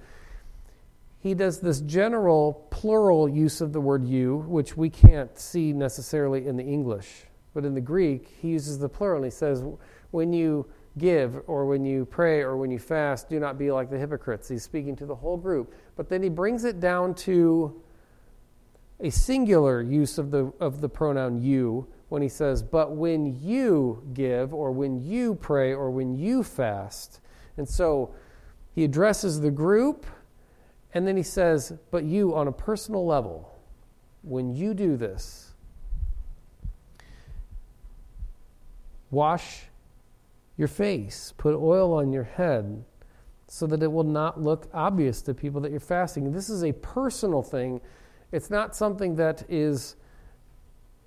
he 1.21 1.33
does 1.33 1.59
this 1.59 1.81
general 1.81 2.67
plural 2.71 3.29
use 3.29 3.61
of 3.61 3.73
the 3.73 3.81
word 3.81 4.03
you 4.03 4.37
which 4.47 4.75
we 4.75 4.89
can't 4.89 5.37
see 5.39 5.71
necessarily 5.71 6.47
in 6.47 6.57
the 6.57 6.63
english 6.63 7.25
but 7.53 7.65
in 7.65 7.73
the 7.73 7.81
greek 7.81 8.29
he 8.41 8.49
uses 8.49 8.79
the 8.79 8.89
plural. 8.89 9.17
And 9.17 9.25
he 9.25 9.31
says 9.31 9.63
when 10.11 10.33
you 10.33 10.67
give 10.97 11.41
or 11.47 11.65
when 11.65 11.85
you 11.85 12.05
pray 12.05 12.41
or 12.41 12.57
when 12.57 12.69
you 12.71 12.79
fast 12.79 13.29
do 13.29 13.39
not 13.39 13.57
be 13.57 13.71
like 13.71 13.89
the 13.89 13.97
hypocrites. 13.97 14.47
He's 14.47 14.63
speaking 14.63 14.95
to 14.97 15.05
the 15.05 15.15
whole 15.15 15.37
group. 15.37 15.73
But 15.95 16.09
then 16.09 16.21
he 16.21 16.29
brings 16.29 16.63
it 16.63 16.79
down 16.79 17.15
to 17.15 17.81
a 18.99 19.09
singular 19.09 19.81
use 19.81 20.17
of 20.17 20.31
the 20.31 20.51
of 20.59 20.81
the 20.81 20.89
pronoun 20.89 21.41
you 21.41 21.87
when 22.09 22.21
he 22.21 22.29
says, 22.29 22.61
But 22.61 22.95
when 22.95 23.39
you 23.41 24.03
give, 24.13 24.53
or 24.53 24.71
when 24.71 25.01
you 25.01 25.35
pray, 25.35 25.73
or 25.73 25.89
when 25.89 26.13
you 26.13 26.43
fast. 26.43 27.21
And 27.57 27.67
so 27.67 28.13
he 28.75 28.83
addresses 28.83 29.39
the 29.39 29.49
group, 29.49 30.05
and 30.93 31.07
then 31.07 31.15
he 31.15 31.23
says, 31.23 31.73
But 31.89 32.03
you 32.03 32.35
on 32.35 32.47
a 32.47 32.51
personal 32.51 33.05
level, 33.05 33.57
when 34.23 34.53
you 34.53 34.73
do 34.73 34.97
this, 34.97 35.53
wash 39.09 39.63
your 40.57 40.67
face, 40.67 41.33
put 41.37 41.55
oil 41.55 41.93
on 41.93 42.11
your 42.11 42.23
head, 42.23 42.83
so 43.47 43.67
that 43.67 43.83
it 43.83 43.91
will 43.91 44.03
not 44.03 44.41
look 44.41 44.69
obvious 44.73 45.21
to 45.23 45.33
people 45.33 45.59
that 45.61 45.71
you're 45.71 45.79
fasting. 45.79 46.31
This 46.31 46.49
is 46.49 46.63
a 46.63 46.71
personal 46.73 47.41
thing 47.41 47.81
It's 48.31 48.49
not 48.49 48.75
something 48.75 49.15
that 49.17 49.43
is 49.49 49.97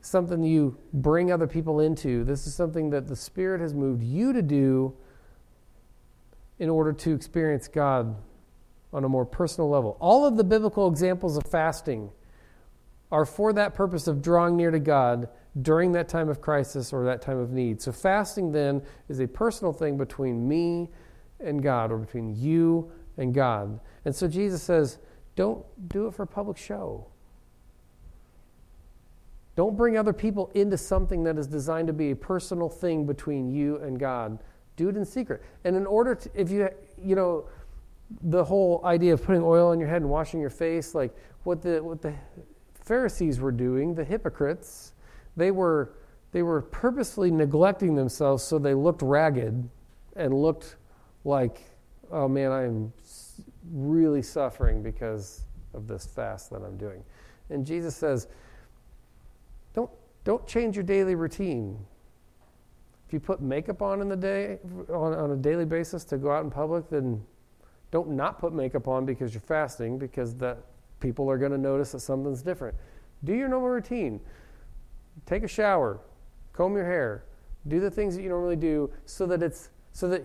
something 0.02 0.42
you 0.42 0.76
bring 0.92 1.32
other 1.32 1.46
people 1.46 1.80
into. 1.80 2.22
This 2.22 2.46
is 2.46 2.54
something 2.54 2.90
that 2.90 3.06
the 3.06 3.16
Spirit 3.16 3.62
has 3.62 3.72
moved 3.72 4.02
you 4.02 4.34
to 4.34 4.42
do 4.42 4.94
in 6.58 6.68
order 6.68 6.92
to 6.92 7.14
experience 7.14 7.66
God 7.66 8.14
on 8.94 9.04
a 9.04 9.08
more 9.08 9.26
personal 9.26 9.68
level. 9.68 9.96
All 10.00 10.24
of 10.24 10.36
the 10.36 10.44
biblical 10.44 10.88
examples 10.88 11.36
of 11.36 11.44
fasting 11.44 12.10
are 13.10 13.26
for 13.26 13.52
that 13.52 13.74
purpose 13.74 14.06
of 14.06 14.22
drawing 14.22 14.56
near 14.56 14.70
to 14.70 14.78
God 14.78 15.28
during 15.60 15.92
that 15.92 16.08
time 16.08 16.28
of 16.28 16.40
crisis 16.40 16.92
or 16.92 17.04
that 17.04 17.20
time 17.20 17.38
of 17.38 17.50
need. 17.50 17.82
So, 17.82 17.92
fasting 17.92 18.52
then 18.52 18.82
is 19.08 19.20
a 19.20 19.26
personal 19.26 19.72
thing 19.72 19.96
between 19.98 20.48
me 20.48 20.90
and 21.40 21.62
God, 21.62 21.92
or 21.92 21.98
between 21.98 22.34
you 22.34 22.90
and 23.18 23.34
God. 23.34 23.78
And 24.04 24.14
so, 24.14 24.26
Jesus 24.26 24.62
says, 24.62 24.98
don't 25.36 25.64
do 25.88 26.06
it 26.06 26.14
for 26.14 26.24
public 26.24 26.56
show. 26.56 27.06
Don't 29.56 29.76
bring 29.76 29.96
other 29.96 30.12
people 30.12 30.50
into 30.54 30.76
something 30.76 31.24
that 31.24 31.38
is 31.38 31.46
designed 31.46 31.86
to 31.88 31.92
be 31.92 32.10
a 32.10 32.16
personal 32.16 32.68
thing 32.68 33.06
between 33.06 33.48
you 33.48 33.76
and 33.78 33.98
God. 33.98 34.38
Do 34.76 34.88
it 34.88 34.96
in 34.96 35.04
secret. 35.04 35.42
And 35.64 35.76
in 35.76 35.86
order 35.86 36.16
to, 36.16 36.30
if 36.34 36.50
you, 36.50 36.68
you 37.00 37.14
know, 37.14 37.44
the 38.22 38.44
whole 38.44 38.80
idea 38.84 39.12
of 39.14 39.22
putting 39.22 39.42
oil 39.42 39.68
on 39.68 39.78
your 39.78 39.88
head 39.88 40.02
and 40.02 40.10
washing 40.10 40.40
your 40.40 40.50
face, 40.50 40.94
like 40.94 41.14
what 41.44 41.62
the, 41.62 41.82
what 41.82 42.02
the 42.02 42.14
Pharisees 42.74 43.40
were 43.40 43.52
doing, 43.52 43.94
the 43.94 44.04
hypocrites, 44.04 44.92
they 45.36 45.50
were, 45.50 45.94
they 46.32 46.42
were 46.42 46.62
purposely 46.62 47.30
neglecting 47.30 47.94
themselves 47.94 48.42
so 48.42 48.58
they 48.58 48.74
looked 48.74 49.02
ragged 49.02 49.68
and 50.16 50.34
looked 50.34 50.76
like, 51.24 51.62
oh 52.10 52.28
man, 52.28 52.52
I'm 52.52 52.92
really 53.72 54.22
suffering 54.22 54.82
because 54.82 55.42
of 55.72 55.88
this 55.88 56.06
fast 56.06 56.50
that 56.50 56.62
I'm 56.62 56.76
doing. 56.76 57.02
And 57.50 57.66
Jesus 57.66 57.96
says, 57.96 58.28
don't, 59.74 59.90
don't 60.24 60.46
change 60.46 60.76
your 60.76 60.84
daily 60.84 61.14
routine. 61.14 61.78
If 63.06 63.12
you 63.12 63.20
put 63.20 63.40
makeup 63.40 63.82
on 63.82 64.00
in 64.00 64.08
the 64.08 64.16
day, 64.16 64.58
on, 64.88 65.14
on 65.14 65.30
a 65.32 65.36
daily 65.36 65.64
basis 65.64 66.04
to 66.04 66.16
go 66.16 66.30
out 66.30 66.44
in 66.44 66.50
public, 66.50 66.88
then 66.88 67.22
don't 67.94 68.10
not 68.10 68.40
put 68.40 68.52
makeup 68.52 68.88
on 68.88 69.06
because 69.06 69.32
you're 69.32 69.40
fasting, 69.40 69.98
because 69.98 70.34
that 70.34 70.58
people 70.98 71.30
are 71.30 71.38
going 71.38 71.52
to 71.52 71.58
notice 71.58 71.92
that 71.92 72.00
something's 72.00 72.42
different. 72.42 72.76
Do 73.22 73.32
your 73.32 73.46
normal 73.46 73.68
routine. 73.68 74.20
Take 75.26 75.44
a 75.44 75.48
shower, 75.48 76.00
comb 76.52 76.74
your 76.74 76.84
hair, 76.84 77.22
do 77.68 77.78
the 77.78 77.92
things 77.92 78.16
that 78.16 78.22
you 78.22 78.30
normally 78.30 78.56
do 78.56 78.90
so 79.06 79.26
that 79.26 79.44
it's 79.44 79.70
so 79.92 80.08
that 80.08 80.24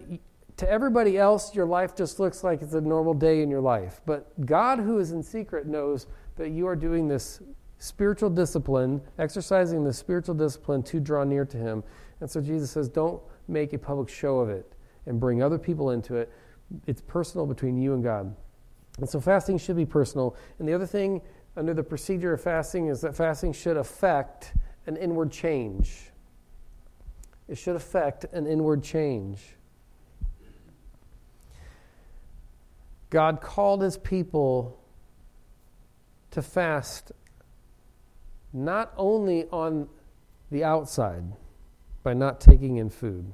to 0.58 0.68
everybody 0.68 1.20
else 1.20 1.54
your 1.54 1.68
life 1.68 1.96
just 1.96 2.20
looks 2.20 2.44
like 2.44 2.64
it's 2.64 2.74
a 2.74 2.82
normal 2.82 3.14
day 3.14 3.44
in 3.44 3.52
your 3.52 3.62
life. 3.62 4.02
But 4.04 4.48
God 4.48 4.80
who 4.80 4.98
is 4.98 5.12
in 5.12 5.22
secret 5.22 5.68
knows 5.68 6.08
that 6.38 6.50
you 6.50 6.66
are 6.66 6.76
doing 6.76 7.08
this 7.08 7.40
spiritual 7.78 8.32
discipline, 8.32 9.00
exercising 9.20 9.84
the 9.84 9.94
spiritual 9.94 10.34
discipline 10.34 10.82
to 10.82 11.00
draw 11.00 11.24
near 11.24 11.46
to 11.46 11.58
him. 11.58 11.84
And 12.20 12.28
so 12.28 12.42
Jesus 12.42 12.72
says, 12.72 12.90
don't 12.90 13.22
make 13.48 13.74
a 13.74 13.78
public 13.78 14.10
show 14.10 14.40
of 14.40 14.50
it 14.50 14.74
and 15.06 15.20
bring 15.20 15.44
other 15.44 15.60
people 15.60 15.92
into 15.92 16.16
it. 16.16 16.32
It's 16.88 17.02
personal 17.02 17.46
between 17.46 17.78
you 17.78 17.94
and 17.94 18.04
God. 18.04 18.36
And 19.00 19.10
so 19.10 19.20
fasting 19.20 19.58
should 19.58 19.78
be 19.78 19.86
personal. 19.86 20.36
And 20.60 20.68
the 20.68 20.74
other 20.74 20.86
thing 20.86 21.22
under 21.56 21.74
the 21.74 21.84
procedure 21.84 22.34
of 22.34 22.42
fasting 22.42 22.88
is 22.88 23.02
that 23.02 23.16
fasting 23.16 23.54
should 23.54 23.78
affect 23.78 24.54
an 24.86 24.98
inward 24.98 25.32
change. 25.32 26.12
It 27.48 27.58
should 27.58 27.76
affect 27.76 28.26
an 28.26 28.46
inward 28.46 28.84
change. 28.84 29.56
God 33.10 33.42
called 33.42 33.82
his 33.82 33.98
people 33.98 34.80
to 36.32 36.42
fast 36.42 37.12
not 38.54 38.94
only 38.98 39.48
on 39.52 39.88
the 40.52 40.64
outside 40.64 41.24
by 42.04 42.14
not 42.14 42.40
taking 42.40 42.78
in 42.78 42.90
food, 42.90 43.34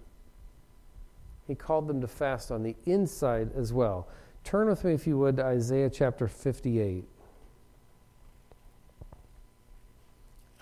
he 1.47 1.55
called 1.55 1.88
them 1.88 2.01
to 2.01 2.08
fast 2.08 2.51
on 2.51 2.63
the 2.63 2.75
inside 2.86 3.51
as 3.55 3.71
well. 3.71 4.08
Turn 4.43 4.67
with 4.67 4.84
me, 4.84 4.93
if 4.93 5.08
you 5.08 5.17
would, 5.17 5.38
to 5.38 5.43
Isaiah 5.43 5.89
chapter 5.89 6.27
58. 6.27 7.03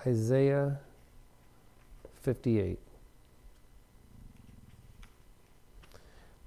Isaiah 0.06 0.80
58. 2.22 2.78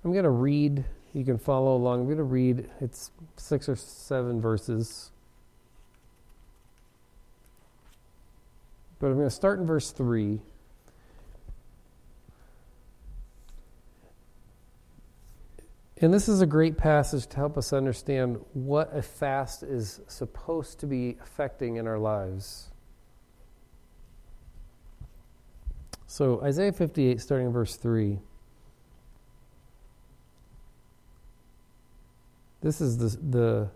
I'm 0.04 0.12
going 0.12 0.24
to 0.24 0.30
read, 0.30 0.84
you 1.14 1.24
can 1.24 1.38
follow 1.38 1.74
along. 1.76 2.00
I'm 2.00 2.06
going 2.06 2.18
to 2.18 2.22
read, 2.22 2.68
it's 2.80 3.10
six 3.36 3.68
or 3.68 3.76
seven 3.76 4.40
verses. 4.40 5.10
But 8.98 9.08
I'm 9.08 9.14
going 9.14 9.26
to 9.26 9.34
start 9.34 9.58
in 9.58 9.66
verse 9.66 9.90
3. 9.90 10.40
And 15.98 16.12
this 16.12 16.28
is 16.28 16.42
a 16.42 16.46
great 16.46 16.76
passage 16.76 17.26
to 17.28 17.36
help 17.36 17.56
us 17.56 17.72
understand 17.72 18.38
what 18.52 18.94
a 18.94 19.00
fast 19.00 19.62
is 19.62 20.00
supposed 20.08 20.78
to 20.80 20.86
be 20.86 21.16
affecting 21.22 21.76
in 21.76 21.86
our 21.86 21.98
lives. 21.98 22.70
So, 26.06 26.42
Isaiah 26.42 26.72
58, 26.72 27.20
starting 27.20 27.46
in 27.46 27.52
verse 27.52 27.76
3. 27.76 28.18
This 32.62 32.80
is 32.80 32.98
the, 32.98 33.08
the 33.30 33.70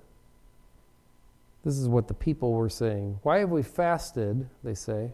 this 1.65 1.77
is 1.77 1.89
what 1.89 2.09
the 2.09 2.15
people 2.15 2.53
were 2.53 2.71
saying. 2.71 3.19
Why 3.23 3.39
have 3.39 3.51
we 3.51 3.63
fasted, 3.63 4.49
they 4.65 4.75
say, 4.75 5.13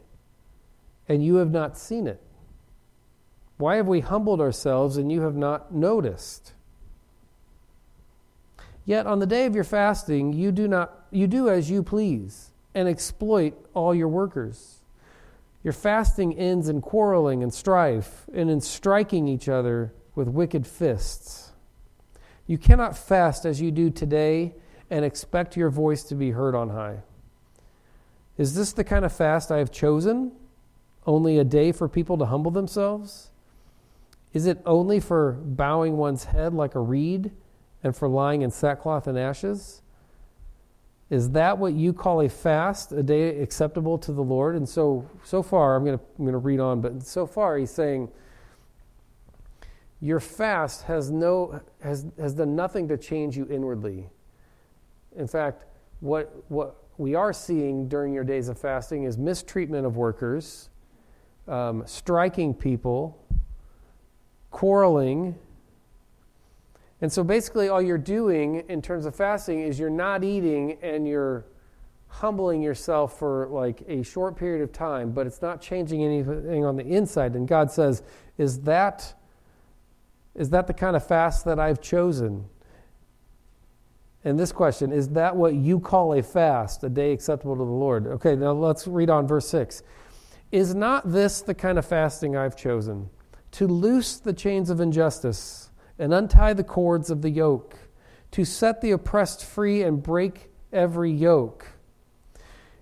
and 1.09 1.25
you 1.25 1.37
have 1.37 1.51
not 1.51 1.77
seen 1.77 2.07
it? 2.07 2.23
Why 3.59 3.77
have 3.77 3.89
we 3.89 4.01
humbled 4.01 4.41
ourselves 4.41 4.97
and 4.97 5.11
you 5.11 5.23
have 5.23 5.35
not 5.35 5.75
noticed? 5.75 6.53
Yet 8.87 9.07
on 9.07 9.19
the 9.19 9.27
day 9.27 9.47
of 9.47 9.55
your 9.55 9.65
fasting, 9.65 10.33
you 10.33 10.53
do 10.53 10.69
not 10.69 11.07
you 11.11 11.27
do 11.27 11.51
as 11.51 11.69
you 11.69 11.83
please 11.83 12.53
and 12.73 12.89
exploit 12.89 13.55
all 13.75 13.95
your 13.95 14.09
workers. 14.09 14.81
Your 15.65 15.73
fasting 15.73 16.39
ends 16.39 16.69
in 16.69 16.81
quarreling 16.81 17.43
and 17.43 17.53
strife 17.53 18.27
and 18.33 18.49
in 18.49 18.61
striking 18.61 19.27
each 19.27 19.49
other 19.49 19.93
with 20.15 20.29
wicked 20.29 20.67
fists. 20.67 21.51
You 22.47 22.59
cannot 22.59 22.97
fast 22.97 23.45
as 23.45 23.61
you 23.61 23.73
do 23.73 23.91
today 23.91 24.55
and 24.89 25.05
expect 25.05 25.57
your 25.57 25.69
voice 25.69 26.05
to 26.05 26.15
be 26.15 26.31
heard 26.31 26.55
on 26.55 26.71
high. 26.71 27.03
Is 28.39 28.55
this 28.55 28.73
the 28.73 28.85
kind 28.85 29.05
of 29.05 29.13
fast 29.13 29.51
I 29.51 29.59
have 29.59 29.73
chosen? 29.73 30.31
Only 31.05 31.39
a 31.39 31.45
day 31.45 31.73
for 31.73 31.89
people 31.89 32.17
to 32.19 32.27
humble 32.27 32.53
themselves? 32.53 33.31
Is 34.33 34.47
it 34.47 34.63
only 34.65 35.01
for 35.01 35.33
bowing 35.33 35.97
one's 35.97 36.25
head 36.25 36.55
like 36.55 36.77
a 36.77 36.81
reed 36.81 37.33
and 37.83 37.95
for 37.95 38.09
lying 38.09 38.43
in 38.43 38.51
sackcloth 38.51 39.07
and 39.07 39.19
ashes? 39.19 39.83
Is 41.09 41.31
that 41.31 41.59
what 41.59 41.75
you 41.75 41.93
call 41.93 42.21
a 42.23 42.29
fast, 42.29 42.93
a 42.93 43.03
day 43.03 43.41
acceptable 43.41 43.97
to 43.99 44.13
the 44.13 44.23
Lord? 44.23 44.57
And 44.57 44.69
so, 44.69 45.09
so 45.23 45.43
far, 45.43 45.77
I'm 45.77 45.85
going 45.85 45.99
to, 45.99 46.05
I'm 46.19 46.27
to 46.27 46.39
read 46.39 46.59
on, 46.59 46.81
but 46.81 47.03
so 47.05 47.27
far 47.27 47.57
he's 47.57 47.71
saying, 47.71 48.11
your 50.01 50.21
fast 50.21 50.83
has, 50.83 51.11
no, 51.11 51.61
has, 51.81 52.07
has 52.19 52.35
done 52.35 52.57
nothing 52.57 52.89
to 52.89 52.97
change 52.97 53.37
you 53.37 53.47
inwardly. 53.49 54.09
In 55.17 55.27
fact, 55.27 55.65
what, 56.01 56.45
what 56.49 56.77
we 56.99 57.15
are 57.15 57.33
seeing 57.33 57.89
during 57.89 58.13
your 58.13 58.25
days 58.25 58.49
of 58.49 58.59
fasting 58.59 59.05
is 59.05 59.17
mistreatment 59.17 59.87
of 59.87 59.97
workers, 59.97 60.69
um, 61.49 61.83
striking 61.87 62.53
people, 62.53 63.25
quarreling. 64.51 65.39
And 67.01 67.13
so 67.13 67.23
basically, 67.23 67.69
all 67.69 67.83
you're 67.83 67.99
doing 67.99 68.65
in 68.69 68.81
terms 68.81 69.05
of 69.05 69.15
fasting 69.15 69.61
is 69.61 69.79
you're 69.79 69.91
not 69.91 70.25
eating 70.25 70.79
and 70.83 71.07
you're 71.07 71.45
humbling 72.09 72.63
yourself 72.63 73.19
for 73.19 73.49
like 73.49 73.83
a 73.89 74.03
short 74.03 74.37
period 74.37 74.63
of 74.63 74.73
time, 74.73 75.13
but 75.13 75.27
it's 75.27 75.43
not 75.43 75.61
changing 75.61 76.03
anything 76.03 76.65
on 76.65 76.77
the 76.77 76.85
inside. 76.85 77.35
And 77.35 77.47
God 77.47 77.71
says, 77.71 78.03
Is 78.39 78.61
that, 78.63 79.15
is 80.35 80.51
that 80.51 80.67
the 80.67 80.75
kind 80.75 80.97
of 80.97 81.07
fast 81.07 81.45
that 81.45 81.59
I've 81.59 81.83
chosen? 81.83 82.47
And 84.25 84.41
this 84.41 84.51
question 84.51 84.91
is 84.91 85.11
that 85.11 85.37
what 85.37 85.55
you 85.55 85.79
call 85.79 86.15
a 86.15 86.23
fast, 86.23 86.83
a 86.83 86.89
day 86.89 87.13
acceptable 87.13 87.55
to 87.55 87.65
the 87.65 87.71
Lord? 87.71 88.07
Okay, 88.07 88.35
now 88.35 88.53
let's 88.53 88.89
read 88.89 89.09
on 89.09 89.27
verse 89.27 89.49
6. 89.51 89.83
Is 90.51 90.75
not 90.75 91.13
this 91.13 91.43
the 91.43 91.55
kind 91.55 91.79
of 91.79 91.87
fasting 91.87 92.37
I've 92.37 92.57
chosen? 92.57 93.11
To 93.53 93.69
loose 93.69 94.19
the 94.19 94.33
chains 94.33 94.69
of 94.69 94.81
injustice 94.81 95.71
and 95.99 96.13
untie 96.13 96.53
the 96.53 96.65
cords 96.65 97.11
of 97.11 97.23
the 97.23 97.31
yoke, 97.31 97.77
to 98.33 98.45
set 98.45 98.81
the 98.81 98.91
oppressed 98.91 99.45
free 99.45 99.83
and 99.83 100.03
break 100.03 100.51
every 100.73 101.11
yoke? 101.11 101.73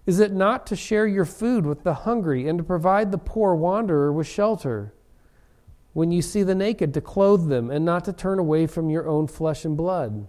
Is 0.07 0.19
it 0.21 0.33
not 0.33 0.67
to 0.67 0.77
share 0.77 1.07
your 1.07 1.25
food 1.25 1.65
with 1.65 1.83
the 1.83 1.95
hungry 1.95 2.49
and 2.49 2.59
to 2.59 2.65
provide 2.65 3.11
the 3.11 3.19
poor 3.19 3.55
wanderer 3.55 4.12
with 4.12 4.27
shelter? 4.27 4.93
When 5.93 6.11
you 6.11 6.23
see 6.23 6.43
the 6.43 6.55
naked, 6.55 6.93
to 6.95 7.01
clothe 7.01 7.49
them 7.49 7.71
and 7.71 7.85
not 7.85 8.05
to 8.07 8.12
turn 8.12 8.39
away 8.39 8.67
from 8.67 8.91
your 8.91 9.09
own 9.09 9.29
flesh 9.29 9.65
and 9.65 9.77
blood? 9.77 10.29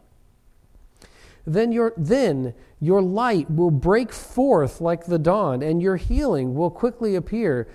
then 1.46 1.72
your, 1.72 1.94
then 1.96 2.54
your 2.80 3.02
light 3.02 3.50
will 3.50 3.72
break 3.72 4.12
forth 4.12 4.82
like 4.82 5.06
the 5.06 5.20
dawn, 5.20 5.62
and 5.62 5.82
your 5.82 5.96
healing 5.96 6.56
will 6.56 6.72
quickly 6.72 7.16
appear. 7.16 7.68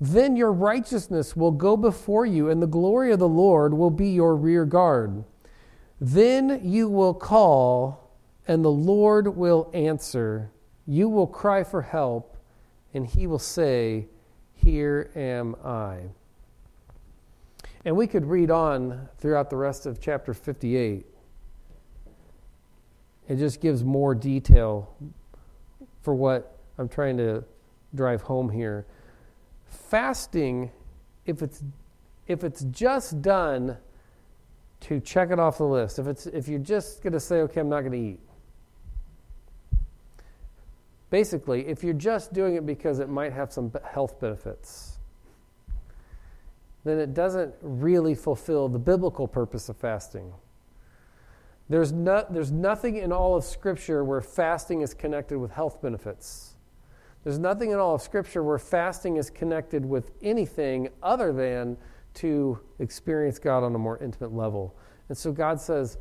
Then 0.00 0.36
your 0.36 0.52
righteousness 0.52 1.34
will 1.34 1.50
go 1.50 1.76
before 1.76 2.24
you, 2.24 2.48
and 2.48 2.62
the 2.62 2.66
glory 2.66 3.12
of 3.12 3.18
the 3.18 3.28
Lord 3.28 3.74
will 3.74 3.90
be 3.90 4.08
your 4.08 4.36
rear 4.36 4.64
guard. 4.64 5.24
Then 6.00 6.60
you 6.62 6.88
will 6.88 7.14
call, 7.14 8.12
and 8.46 8.64
the 8.64 8.70
Lord 8.70 9.36
will 9.36 9.70
answer. 9.74 10.50
You 10.86 11.08
will 11.08 11.26
cry 11.26 11.64
for 11.64 11.82
help, 11.82 12.36
and 12.94 13.06
he 13.06 13.26
will 13.26 13.40
say, 13.40 14.06
Here 14.54 15.10
am 15.16 15.56
I. 15.64 16.02
And 17.84 17.96
we 17.96 18.06
could 18.06 18.26
read 18.26 18.50
on 18.50 19.08
throughout 19.18 19.50
the 19.50 19.56
rest 19.56 19.86
of 19.86 20.00
chapter 20.00 20.32
58. 20.32 21.06
It 23.28 23.36
just 23.36 23.60
gives 23.60 23.84
more 23.84 24.14
detail 24.14 24.94
for 26.02 26.14
what 26.14 26.58
I'm 26.78 26.88
trying 26.88 27.16
to 27.18 27.44
drive 27.94 28.22
home 28.22 28.48
here. 28.48 28.86
Fasting, 29.68 30.70
if 31.26 31.42
it's 31.42 31.62
if 32.26 32.44
it's 32.44 32.62
just 32.64 33.22
done 33.22 33.78
to 34.80 35.00
check 35.00 35.30
it 35.30 35.38
off 35.38 35.58
the 35.58 35.64
list, 35.64 35.98
if 35.98 36.06
it's 36.06 36.26
if 36.26 36.48
you're 36.48 36.58
just 36.58 37.02
going 37.02 37.12
to 37.12 37.20
say, 37.20 37.36
okay, 37.42 37.60
I'm 37.60 37.68
not 37.68 37.80
going 37.80 37.92
to 37.92 37.98
eat. 37.98 38.20
Basically, 41.10 41.66
if 41.66 41.82
you're 41.82 41.94
just 41.94 42.34
doing 42.34 42.56
it 42.56 42.66
because 42.66 42.98
it 42.98 43.08
might 43.08 43.32
have 43.32 43.50
some 43.52 43.72
health 43.82 44.20
benefits, 44.20 44.98
then 46.84 46.98
it 46.98 47.14
doesn't 47.14 47.54
really 47.62 48.14
fulfill 48.14 48.68
the 48.68 48.78
biblical 48.78 49.26
purpose 49.26 49.68
of 49.68 49.76
fasting. 49.76 50.32
There's, 51.70 51.92
no, 51.92 52.26
there's 52.30 52.50
nothing 52.50 52.96
in 52.96 53.12
all 53.12 53.36
of 53.36 53.44
Scripture 53.44 54.04
where 54.04 54.20
fasting 54.20 54.80
is 54.80 54.94
connected 54.94 55.38
with 55.38 55.50
health 55.50 55.82
benefits. 55.82 56.54
There's 57.24 57.38
nothing 57.38 57.72
in 57.72 57.78
all 57.78 57.94
of 57.94 58.02
Scripture 58.02 58.42
where 58.42 58.58
fasting 58.58 59.16
is 59.16 59.28
connected 59.30 59.84
with 59.84 60.12
anything 60.22 60.88
other 61.02 61.32
than 61.32 61.76
to 62.14 62.58
experience 62.78 63.38
God 63.38 63.62
on 63.62 63.74
a 63.74 63.78
more 63.78 63.98
intimate 63.98 64.32
level. 64.32 64.76
And 65.08 65.16
so 65.16 65.32
God 65.32 65.60
says, 65.60 65.98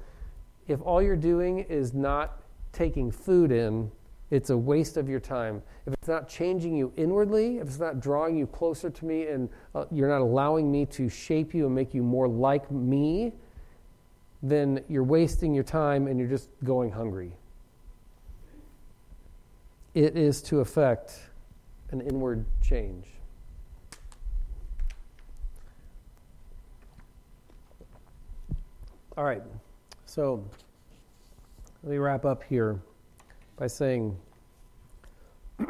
if 0.68 0.82
all 0.82 1.02
you're 1.02 1.16
doing 1.16 1.60
is 1.60 1.94
not 1.94 2.44
taking 2.72 3.12
food 3.12 3.52
in, 3.52 3.92
it's 4.30 4.50
a 4.50 4.58
waste 4.58 4.98
of 4.98 5.08
your 5.08 5.22
time. 5.22 5.62
If 5.86 5.94
it's 5.94 6.08
not 6.08 6.28
changing 6.28 6.76
you 6.76 6.92
inwardly, 6.98 7.60
if 7.60 7.68
it's 7.68 7.80
not 7.80 8.02
drawing 8.02 8.38
you 8.38 8.46
closer 8.46 8.90
to 8.90 9.06
me, 9.06 9.28
and 9.28 9.50
uh, 9.74 9.86
you're 9.90 10.10
not 10.10 10.22
allowing 10.22 10.70
me 10.70 10.86
to 10.88 11.08
shape 11.08 11.54
you 11.54 11.66
and 11.66 11.74
make 11.74 11.94
you 11.94 12.04
more 12.04 12.28
like 12.28 12.70
me, 12.70 13.34
then 14.44 14.84
you're 14.88 15.04
wasting 15.04 15.54
your 15.54 15.64
time 15.64 16.08
and 16.08 16.20
you're 16.20 16.28
just 16.28 16.50
going 16.64 16.92
hungry. 16.92 17.36
It 19.98 20.16
is 20.16 20.44
to 20.44 20.60
affect 20.60 21.20
an 21.90 22.02
inward 22.02 22.46
change. 22.62 23.08
All 29.18 29.24
right, 29.24 29.42
so 30.06 30.48
let 31.82 31.90
me 31.90 31.98
wrap 31.98 32.26
up 32.26 32.44
here 32.44 32.80
by 33.56 33.66
saying 33.66 34.16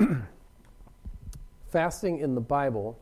fasting 1.70 2.20
in 2.20 2.36
the 2.36 2.42
Bible 2.42 3.00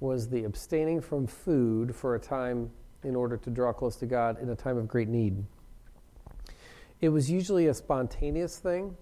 was 0.00 0.28
the 0.28 0.42
abstaining 0.42 1.00
from 1.00 1.28
food 1.28 1.94
for 1.94 2.16
a 2.16 2.18
time 2.18 2.68
in 3.04 3.14
order 3.14 3.36
to 3.36 3.48
draw 3.48 3.72
close 3.72 3.94
to 3.98 4.06
God 4.06 4.42
in 4.42 4.48
a 4.48 4.56
time 4.56 4.76
of 4.76 4.88
great 4.88 5.06
need. 5.06 5.44
It 7.00 7.10
was 7.10 7.30
usually 7.30 7.68
a 7.68 7.74
spontaneous 7.74 8.58
thing 8.58 8.96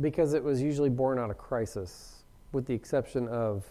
because 0.00 0.34
it 0.34 0.42
was 0.42 0.60
usually 0.60 0.90
born 0.90 1.18
out 1.18 1.30
of 1.30 1.38
crisis, 1.38 2.24
with 2.52 2.66
the 2.66 2.74
exception 2.74 3.28
of 3.28 3.64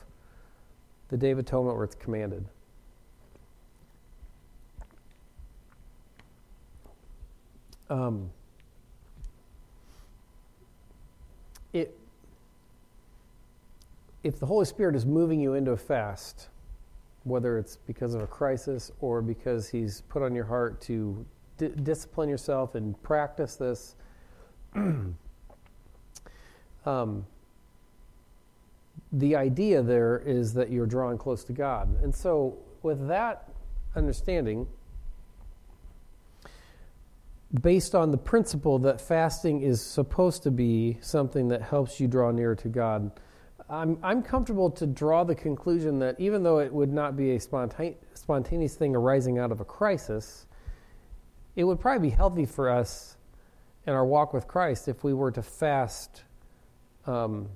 the 1.10 1.18
Day 1.18 1.32
of 1.32 1.40
Atonement 1.40 1.76
where 1.76 1.86
it's 1.86 1.96
commanded. 1.96 2.46
Um, 7.90 8.32
it, 11.74 11.96
if 14.24 14.40
the 14.40 14.46
Holy 14.46 14.66
Spirit 14.66 14.96
is 14.96 15.06
moving 15.06 15.40
you 15.40 15.54
into 15.54 15.72
a 15.72 15.78
fast, 15.78 16.48
whether 17.26 17.58
it's 17.58 17.78
because 17.86 18.16
of 18.16 18.22
a 18.22 18.28
crisis 18.28 18.92
or 19.02 19.22
because 19.22 19.70
He's 19.70 20.02
put 20.10 20.24
on 20.24 20.34
your 20.34 20.46
heart 20.46 20.82
to 20.82 21.26
d- 21.58 21.72
discipline 21.84 22.30
yourself 22.30 22.76
and 22.76 23.02
practice 23.04 23.56
this, 23.58 23.96
um, 26.86 27.26
the 29.12 29.36
idea 29.36 29.82
there 29.82 30.22
is 30.26 30.54
that 30.54 30.72
you're 30.72 30.86
drawing 30.86 31.18
close 31.18 31.44
to 31.46 31.54
God. 31.54 32.02
And 32.02 32.14
so, 32.14 32.58
with 32.82 33.08
that 33.08 33.50
understanding, 33.96 34.68
based 37.62 37.94
on 37.94 38.12
the 38.12 38.18
principle 38.18 38.80
that 38.80 39.00
fasting 39.00 39.62
is 39.62 39.82
supposed 39.82 40.44
to 40.44 40.52
be 40.52 40.98
something 41.02 41.50
that 41.50 41.62
helps 41.62 42.00
you 42.00 42.08
draw 42.08 42.32
nearer 42.32 42.56
to 42.56 42.68
God, 42.68 43.12
I'm, 43.70 43.98
I'm 44.04 44.24
comfortable 44.24 44.72
to 44.72 44.88
draw 44.88 45.24
the 45.24 45.36
conclusion 45.36 46.00
that 46.00 46.20
even 46.20 46.44
though 46.44 46.60
it 46.60 46.74
would 46.74 46.92
not 46.92 47.16
be 47.16 47.32
a 47.32 47.40
spontane- 47.40 47.96
spontaneous 48.14 48.76
thing 48.76 48.96
arising 48.96 49.38
out 49.40 49.52
of 49.52 49.62
a 49.62 49.66
crisis, 49.66 50.48
it 51.56 51.64
would 51.64 51.80
probably 51.80 52.10
be 52.10 52.16
healthy 52.16 52.46
for 52.46 52.70
us 52.70 53.18
in 53.86 53.94
our 53.94 54.06
walk 54.06 54.34
with 54.34 54.48
Christ 54.48 54.88
if 54.88 55.04
we 55.04 55.14
were 55.14 55.32
to 55.32 55.44
fast 55.44 56.24
um, 57.06 57.50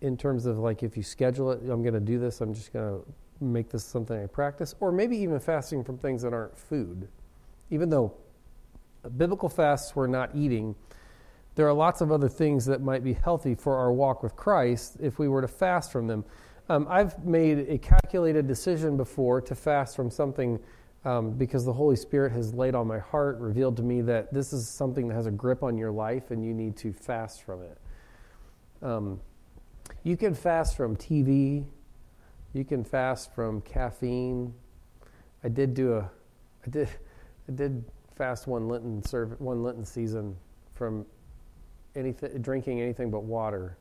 in 0.00 0.16
terms 0.16 0.46
of 0.46 0.58
like 0.58 0.82
if 0.82 0.96
you 0.96 1.02
schedule 1.02 1.50
it, 1.52 1.60
I'm 1.68 1.82
going 1.82 1.94
to 1.94 2.00
do 2.00 2.18
this, 2.18 2.40
I'm 2.40 2.54
just 2.54 2.72
going 2.72 3.00
to 3.00 3.44
make 3.44 3.70
this 3.70 3.84
something 3.84 4.22
I 4.22 4.26
practice, 4.26 4.74
or 4.80 4.92
maybe 4.92 5.16
even 5.16 5.40
fasting 5.40 5.82
from 5.84 5.98
things 5.98 6.22
that 6.22 6.32
aren't 6.32 6.56
food 6.56 7.08
even 7.70 7.88
though 7.88 8.12
biblical 9.16 9.48
fasts 9.48 9.96
were 9.96 10.08
not 10.08 10.30
eating, 10.34 10.74
there 11.54 11.66
are 11.66 11.72
lots 11.72 12.00
of 12.00 12.12
other 12.12 12.28
things 12.28 12.66
that 12.66 12.80
might 12.80 13.02
be 13.02 13.12
healthy 13.12 13.54
for 13.54 13.76
our 13.76 13.92
walk 13.92 14.22
with 14.22 14.36
Christ 14.36 14.96
if 15.00 15.18
we 15.18 15.28
were 15.28 15.40
to 15.40 15.48
fast 15.48 15.90
from 15.90 16.06
them. 16.06 16.24
Um, 16.68 16.86
I've 16.88 17.24
made 17.24 17.68
a 17.68 17.78
calculated 17.78 18.46
decision 18.46 18.96
before 18.96 19.40
to 19.42 19.54
fast 19.54 19.96
from 19.96 20.10
something 20.10 20.60
um, 21.04 21.32
because 21.32 21.64
the 21.64 21.72
Holy 21.72 21.96
Spirit 21.96 22.32
has 22.32 22.52
laid 22.52 22.74
on 22.74 22.86
my 22.86 22.98
heart, 22.98 23.38
revealed 23.38 23.76
to 23.78 23.82
me 23.82 24.00
that 24.02 24.32
this 24.32 24.52
is 24.52 24.68
something 24.68 25.08
that 25.08 25.14
has 25.14 25.26
a 25.26 25.30
grip 25.30 25.62
on 25.62 25.78
your 25.78 25.90
life 25.90 26.30
and 26.30 26.44
you 26.44 26.52
need 26.52 26.76
to 26.78 26.92
fast 26.92 27.42
from 27.42 27.62
it. 27.62 27.78
Um, 28.82 29.20
you 30.02 30.16
can 30.16 30.34
fast 30.34 30.76
from 30.76 30.96
TV, 30.96 31.64
you 32.52 32.64
can 32.64 32.84
fast 32.84 33.34
from 33.34 33.60
caffeine. 33.62 34.54
I 35.42 35.48
did 35.48 35.74
do 35.74 35.94
a, 35.94 36.10
I 36.66 36.70
did. 36.70 36.88
I 37.48 37.52
did 37.52 37.84
fast 38.14 38.46
one 38.46 38.68
Lenten 38.68 39.02
serve, 39.02 39.40
one 39.40 39.62
Lenten 39.62 39.84
season 39.84 40.36
from 40.74 41.04
anything, 41.96 42.40
drinking 42.42 42.80
anything 42.80 43.10
but 43.10 43.24
water. 43.24 43.76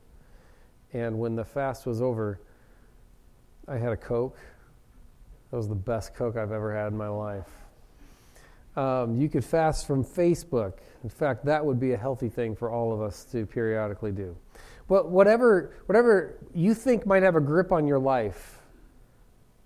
And 0.94 1.20
when 1.20 1.36
the 1.36 1.46
fast 1.46 1.86
was 1.86 2.02
over, 2.02 2.40
I 3.68 3.78
had 3.78 3.92
a 3.92 3.98
Coke. 3.98 4.38
That 5.52 5.58
was 5.58 5.68
the 5.68 5.76
best 5.76 6.14
Coke 6.14 6.38
I've 6.38 6.52
ever 6.52 6.76
had 6.76 6.92
in 6.92 6.98
my 6.98 7.08
life. 7.08 7.50
Um, 8.76 9.16
you 9.16 9.30
could 9.30 9.44
fast 9.44 9.88
from 9.88 10.04
Facebook. 10.04 10.74
In 11.04 11.10
fact, 11.10 11.46
that 11.46 11.66
would 11.66 11.80
be 11.80 11.94
a 11.94 11.98
healthy 11.98 12.30
thing 12.30 12.56
for 12.56 12.70
all 12.70 12.94
of 12.94 13.02
us 13.02 13.26
to 13.32 13.46
periodically 13.46 14.12
do. 14.12 14.36
But 14.88 15.10
whatever, 15.10 15.76
whatever 15.86 16.38
you 16.54 16.74
think 16.74 17.06
might 17.06 17.24
have 17.24 17.36
a 17.36 17.42
grip 17.42 17.72
on 17.72 17.88
your 17.88 18.00
life, 18.00 18.60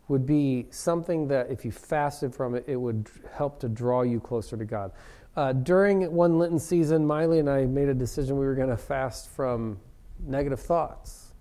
would 0.07 0.25
be 0.25 0.67
something 0.69 1.27
that 1.29 1.49
if 1.49 1.63
you 1.63 1.71
fasted 1.71 2.35
from 2.35 2.55
it, 2.55 2.65
it 2.67 2.75
would 2.75 3.09
help 3.33 3.59
to 3.59 3.69
draw 3.69 4.01
you 4.01 4.19
closer 4.19 4.57
to 4.57 4.65
God. 4.65 4.91
Uh, 5.35 5.53
during 5.53 6.11
one 6.11 6.37
Lenten 6.37 6.59
season, 6.59 7.05
Miley 7.05 7.39
and 7.39 7.49
I 7.49 7.65
made 7.65 7.89
a 7.89 7.93
decision 7.93 8.37
we 8.37 8.45
were 8.45 8.55
going 8.55 8.69
to 8.69 8.77
fast 8.77 9.29
from 9.29 9.79
negative 10.19 10.59
thoughts. 10.59 11.33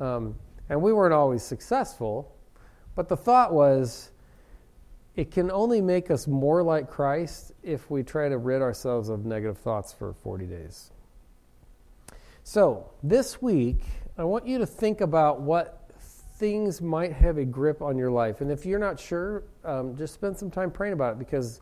Um, 0.00 0.34
and 0.68 0.80
we 0.80 0.92
weren't 0.92 1.12
always 1.12 1.42
successful, 1.42 2.33
but 2.94 3.08
the 3.08 3.16
thought 3.16 3.52
was 3.52 4.10
it 5.16 5.30
can 5.30 5.50
only 5.50 5.80
make 5.80 6.10
us 6.10 6.26
more 6.26 6.62
like 6.62 6.90
Christ 6.90 7.52
if 7.62 7.90
we 7.90 8.02
try 8.02 8.28
to 8.28 8.36
rid 8.36 8.62
ourselves 8.62 9.08
of 9.08 9.24
negative 9.24 9.58
thoughts 9.58 9.92
for 9.92 10.12
40 10.12 10.46
days. 10.46 10.90
So, 12.42 12.90
this 13.02 13.40
week, 13.40 13.80
I 14.18 14.24
want 14.24 14.46
you 14.46 14.58
to 14.58 14.66
think 14.66 15.00
about 15.00 15.40
what 15.40 15.90
things 16.36 16.82
might 16.82 17.12
have 17.12 17.38
a 17.38 17.44
grip 17.44 17.80
on 17.80 17.96
your 17.96 18.10
life. 18.10 18.40
And 18.40 18.50
if 18.50 18.66
you're 18.66 18.78
not 18.78 18.98
sure, 18.98 19.44
um, 19.64 19.96
just 19.96 20.14
spend 20.14 20.36
some 20.36 20.50
time 20.50 20.70
praying 20.70 20.92
about 20.92 21.12
it 21.12 21.18
because 21.18 21.60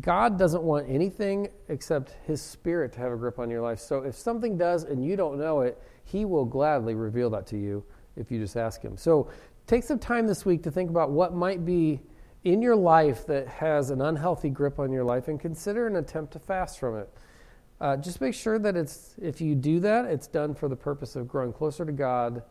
God 0.00 0.36
doesn't 0.38 0.62
want 0.62 0.88
anything 0.88 1.48
except 1.68 2.16
His 2.26 2.42
Spirit 2.42 2.92
to 2.94 3.00
have 3.00 3.12
a 3.12 3.16
grip 3.16 3.38
on 3.38 3.50
your 3.50 3.62
life. 3.62 3.78
So 3.78 4.02
if 4.02 4.16
something 4.16 4.58
does 4.58 4.82
and 4.82 5.04
you 5.04 5.14
don't 5.16 5.38
know 5.38 5.60
it, 5.60 5.80
He 6.04 6.24
will 6.24 6.44
gladly 6.44 6.94
reveal 6.94 7.30
that 7.30 7.46
to 7.48 7.56
you 7.56 7.84
if 8.16 8.30
you 8.32 8.40
just 8.40 8.56
ask 8.56 8.82
Him. 8.82 8.96
So 8.96 9.30
take 9.66 9.84
some 9.84 9.98
time 9.98 10.26
this 10.26 10.44
week 10.44 10.62
to 10.62 10.70
think 10.70 10.90
about 10.90 11.10
what 11.10 11.34
might 11.34 11.64
be 11.64 12.00
in 12.44 12.60
your 12.60 12.76
life 12.76 13.26
that 13.26 13.48
has 13.48 13.90
an 13.90 14.02
unhealthy 14.02 14.50
grip 14.50 14.78
on 14.78 14.92
your 14.92 15.04
life 15.04 15.28
and 15.28 15.40
consider 15.40 15.86
an 15.86 15.96
attempt 15.96 16.32
to 16.32 16.38
fast 16.38 16.78
from 16.78 16.98
it. 16.98 17.08
Uh, 17.80 17.96
just 17.96 18.20
make 18.20 18.34
sure 18.34 18.58
that 18.58 18.76
it's, 18.76 19.14
if 19.20 19.40
you 19.40 19.54
do 19.54 19.80
that, 19.80 20.04
it's 20.04 20.26
done 20.26 20.54
for 20.54 20.68
the 20.68 20.76
purpose 20.76 21.16
of 21.16 21.26
growing 21.26 21.52
closer 21.52 21.84
to 21.84 21.92
God 21.92 22.42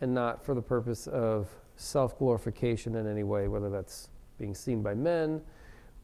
and 0.00 0.12
not 0.12 0.44
for 0.44 0.54
the 0.54 0.62
purpose 0.62 1.06
of 1.06 1.48
self 1.76 2.18
glorification 2.18 2.94
in 2.96 3.06
any 3.06 3.22
way, 3.22 3.48
whether 3.48 3.70
that's 3.70 4.08
being 4.38 4.54
seen 4.54 4.82
by 4.82 4.94
men 4.94 5.40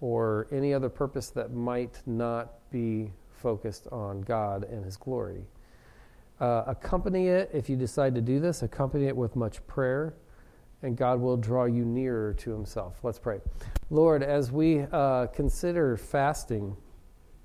or 0.01 0.47
any 0.53 0.73
other 0.73 0.89
purpose 0.89 1.31
that 1.31 1.53
might 1.53 2.01
not 2.07 2.71
be 2.71 3.13
focused 3.29 3.87
on 3.89 4.21
God 4.21 4.65
and 4.65 4.85
His 4.85 4.97
glory. 4.97 5.45
Uh, 6.41 6.65
accompany 6.67 7.29
it, 7.29 7.51
if 7.53 7.69
you 7.69 7.77
decide 7.77 8.15
to 8.15 8.21
do 8.21 8.41
this, 8.41 8.63
accompany 8.63 9.07
it 9.07 9.17
with 9.17 9.37
much 9.37 9.67
prayer, 9.67 10.15
and 10.83 10.97
God 10.97 11.21
will 11.21 11.37
draw 11.37 11.65
you 11.65 11.85
nearer 11.85 12.33
to 12.35 12.51
Himself. 12.51 12.99
Let's 13.03 13.19
pray. 13.19 13.41
Lord, 13.91 14.23
as 14.23 14.51
we 14.51 14.81
uh, 14.93 15.27
consider 15.27 15.97
fasting, 15.97 16.77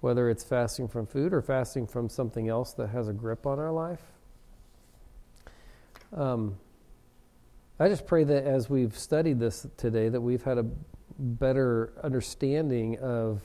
whether 0.02 0.30
it's 0.30 0.44
fasting 0.44 0.88
from 0.88 1.06
food 1.06 1.34
or 1.34 1.42
fasting 1.42 1.88
from 1.88 2.10
something 2.10 2.50
else 2.50 2.74
that 2.74 2.88
has 2.88 3.08
a 3.08 3.14
grip 3.14 3.46
on 3.46 3.60
our 3.60 3.72
life, 3.72 4.02
um, 6.16 6.58
I 7.80 7.90
just 7.90 8.08
pray 8.08 8.24
that 8.24 8.46
as 8.46 8.70
we've 8.70 8.98
studied 8.98 9.40
this 9.40 9.68
today, 9.76 10.08
that 10.08 10.22
we've 10.22 10.44
had 10.44 10.58
a 10.58 10.66
better 11.20 11.94
understanding 12.04 12.98
of 13.00 13.42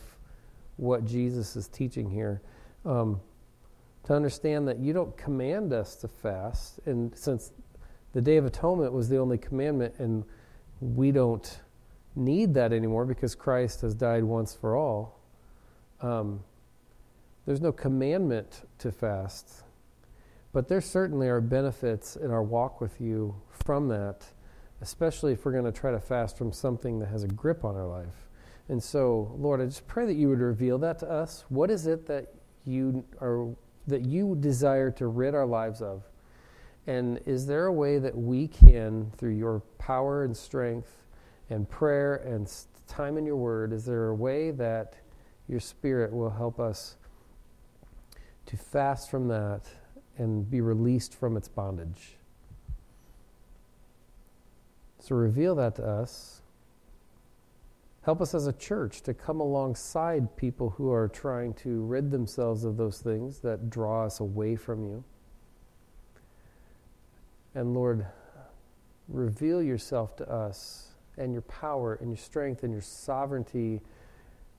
what 0.77 1.05
Jesus 1.05 1.57
is 1.57 1.67
teaching 1.69 2.09
here. 2.09 2.41
Um, 2.85 3.21
to 4.05 4.15
understand 4.15 4.67
that 4.69 4.79
you 4.79 4.93
don't 4.93 5.17
command 5.17 5.73
us 5.73 5.97
to 5.97 6.09
fast, 6.09 6.81
and 6.87 7.17
since 7.17 7.53
the 8.13 8.21
Day 8.21 8.37
of 8.37 8.45
Atonement 8.45 8.93
was 8.93 9.09
the 9.09 9.19
only 9.19 9.39
commandment, 9.39 9.95
and 9.99 10.25
we 10.81 11.13
don't 11.13 11.61
need 12.17 12.55
that 12.55 12.73
anymore 12.73 13.05
because 13.05 13.35
Christ 13.35 13.83
has 13.83 13.95
died 13.95 14.25
once 14.25 14.55
for 14.55 14.77
all, 14.77 15.21
um, 16.01 16.43
there's 17.47 17.61
no 17.61 17.73
commandment 17.73 18.63
to 18.79 18.91
fast. 18.91 19.63
But 20.53 20.69
there 20.69 20.81
certainly 20.81 21.29
are 21.29 21.41
benefits 21.41 22.17
in 22.17 22.31
our 22.31 22.43
walk 22.43 22.81
with 22.81 23.01
you 23.01 23.37
from 23.49 23.89
that, 23.89 24.27
especially 24.81 25.33
if 25.33 25.45
we're 25.45 25.53
going 25.53 25.65
to 25.65 25.73
try 25.73 25.93
to 25.93 26.01
fast 26.01 26.37
from 26.37 26.53
something 26.53 26.99
that 26.99 27.09
has 27.09 27.23
a 27.23 27.29
grip 27.29 27.65
on 27.65 27.77
our 27.77 27.87
life. 27.87 28.29
And 28.69 28.83
so, 28.83 29.35
Lord, 29.39 29.61
I 29.61 29.67
just 29.67 29.87
pray 29.87 30.07
that 30.07 30.15
you 30.15 30.29
would 30.29 30.41
reveal 30.41 30.79
that 30.79 30.99
to 31.01 31.11
us. 31.11 31.45
What 31.49 31.71
is 31.71 31.87
it 31.87 32.07
that 32.07 32.35
you 32.65 33.05
are 33.21 33.49
that 33.87 34.03
you 34.03 34.37
desire 34.37 34.91
to 34.93 35.07
rid 35.07 35.35
our 35.35 35.47
lives 35.47 35.83
of? 35.83 36.05
And 36.87 37.21
is 37.27 37.47
there 37.47 37.67
a 37.67 37.73
way 37.73 37.99
that 37.99 38.17
we 38.17 38.49
can, 38.49 39.13
through 39.17 39.35
your 39.35 39.61
power 39.79 40.25
and 40.25 40.37
strength 40.37 41.05
and 41.49 41.69
prayer 41.69 42.17
and 42.17 42.51
time 42.87 43.19
in 43.19 43.27
your 43.27 43.37
word, 43.37 43.73
is 43.73 43.85
there 43.85 44.09
a 44.09 44.15
way 44.15 44.51
that 44.51 44.95
your 45.49 45.61
spirit 45.61 46.13
will 46.13 46.31
help 46.31 46.59
us 46.59 46.97
to 48.47 48.57
fast 48.57 49.11
from 49.11 49.29
that 49.29 49.63
and 50.17 50.51
be 50.51 50.61
released 50.61 51.15
from 51.15 51.37
its 51.37 51.49
bondage? 51.49 52.17
So 54.99 55.15
reveal 55.15 55.55
that 55.57 55.77
to 55.77 55.87
us. 55.87 56.43
Help 58.03 58.21
us 58.21 58.35
as 58.35 58.47
a 58.47 58.53
church 58.53 59.03
to 59.03 59.15
come 59.15 59.41
alongside 59.41 60.37
people 60.37 60.71
who 60.71 60.91
are 60.91 61.09
trying 61.09 61.53
to 61.55 61.83
rid 61.83 62.11
themselves 62.11 62.65
of 62.65 62.77
those 62.77 62.99
things 62.99 63.41
that 63.41 63.71
draw 63.71 64.05
us 64.05 64.21
away 64.21 64.57
from 64.57 64.85
you. 64.85 65.05
And 67.55 67.75
Lord, 67.75 68.07
reveal 69.09 69.63
yourself 69.63 70.17
to 70.17 70.31
us 70.31 70.89
and 71.17 71.33
your 71.33 71.43
power 71.43 71.95
and 71.95 72.11
your 72.11 72.17
strength 72.17 72.63
and 72.63 72.73
your 72.73 72.83
sovereignty 72.83 73.81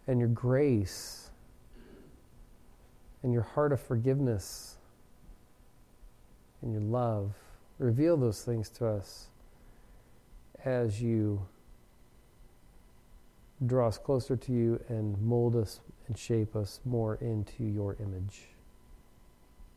and 0.07 0.19
your 0.19 0.29
grace 0.29 1.31
and 3.23 3.31
your 3.31 3.43
heart 3.43 3.71
of 3.71 3.79
forgiveness 3.79 4.77
and 6.61 6.71
your 6.71 6.81
love. 6.81 7.33
Reveal 7.79 8.17
those 8.17 8.43
things 8.43 8.69
to 8.69 8.87
us 8.87 9.27
as 10.65 11.01
you 11.01 11.47
draw 13.65 13.87
us 13.87 13.97
closer 13.97 14.35
to 14.35 14.51
you 14.51 14.83
and 14.89 15.19
mold 15.21 15.55
us 15.55 15.79
and 16.07 16.17
shape 16.17 16.55
us 16.55 16.79
more 16.83 17.15
into 17.15 17.63
your 17.63 17.95
image. 17.99 18.41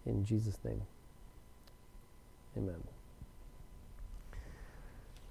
In 0.07 0.25
Jesus' 0.25 0.59
name, 0.65 0.83
amen. 2.57 2.94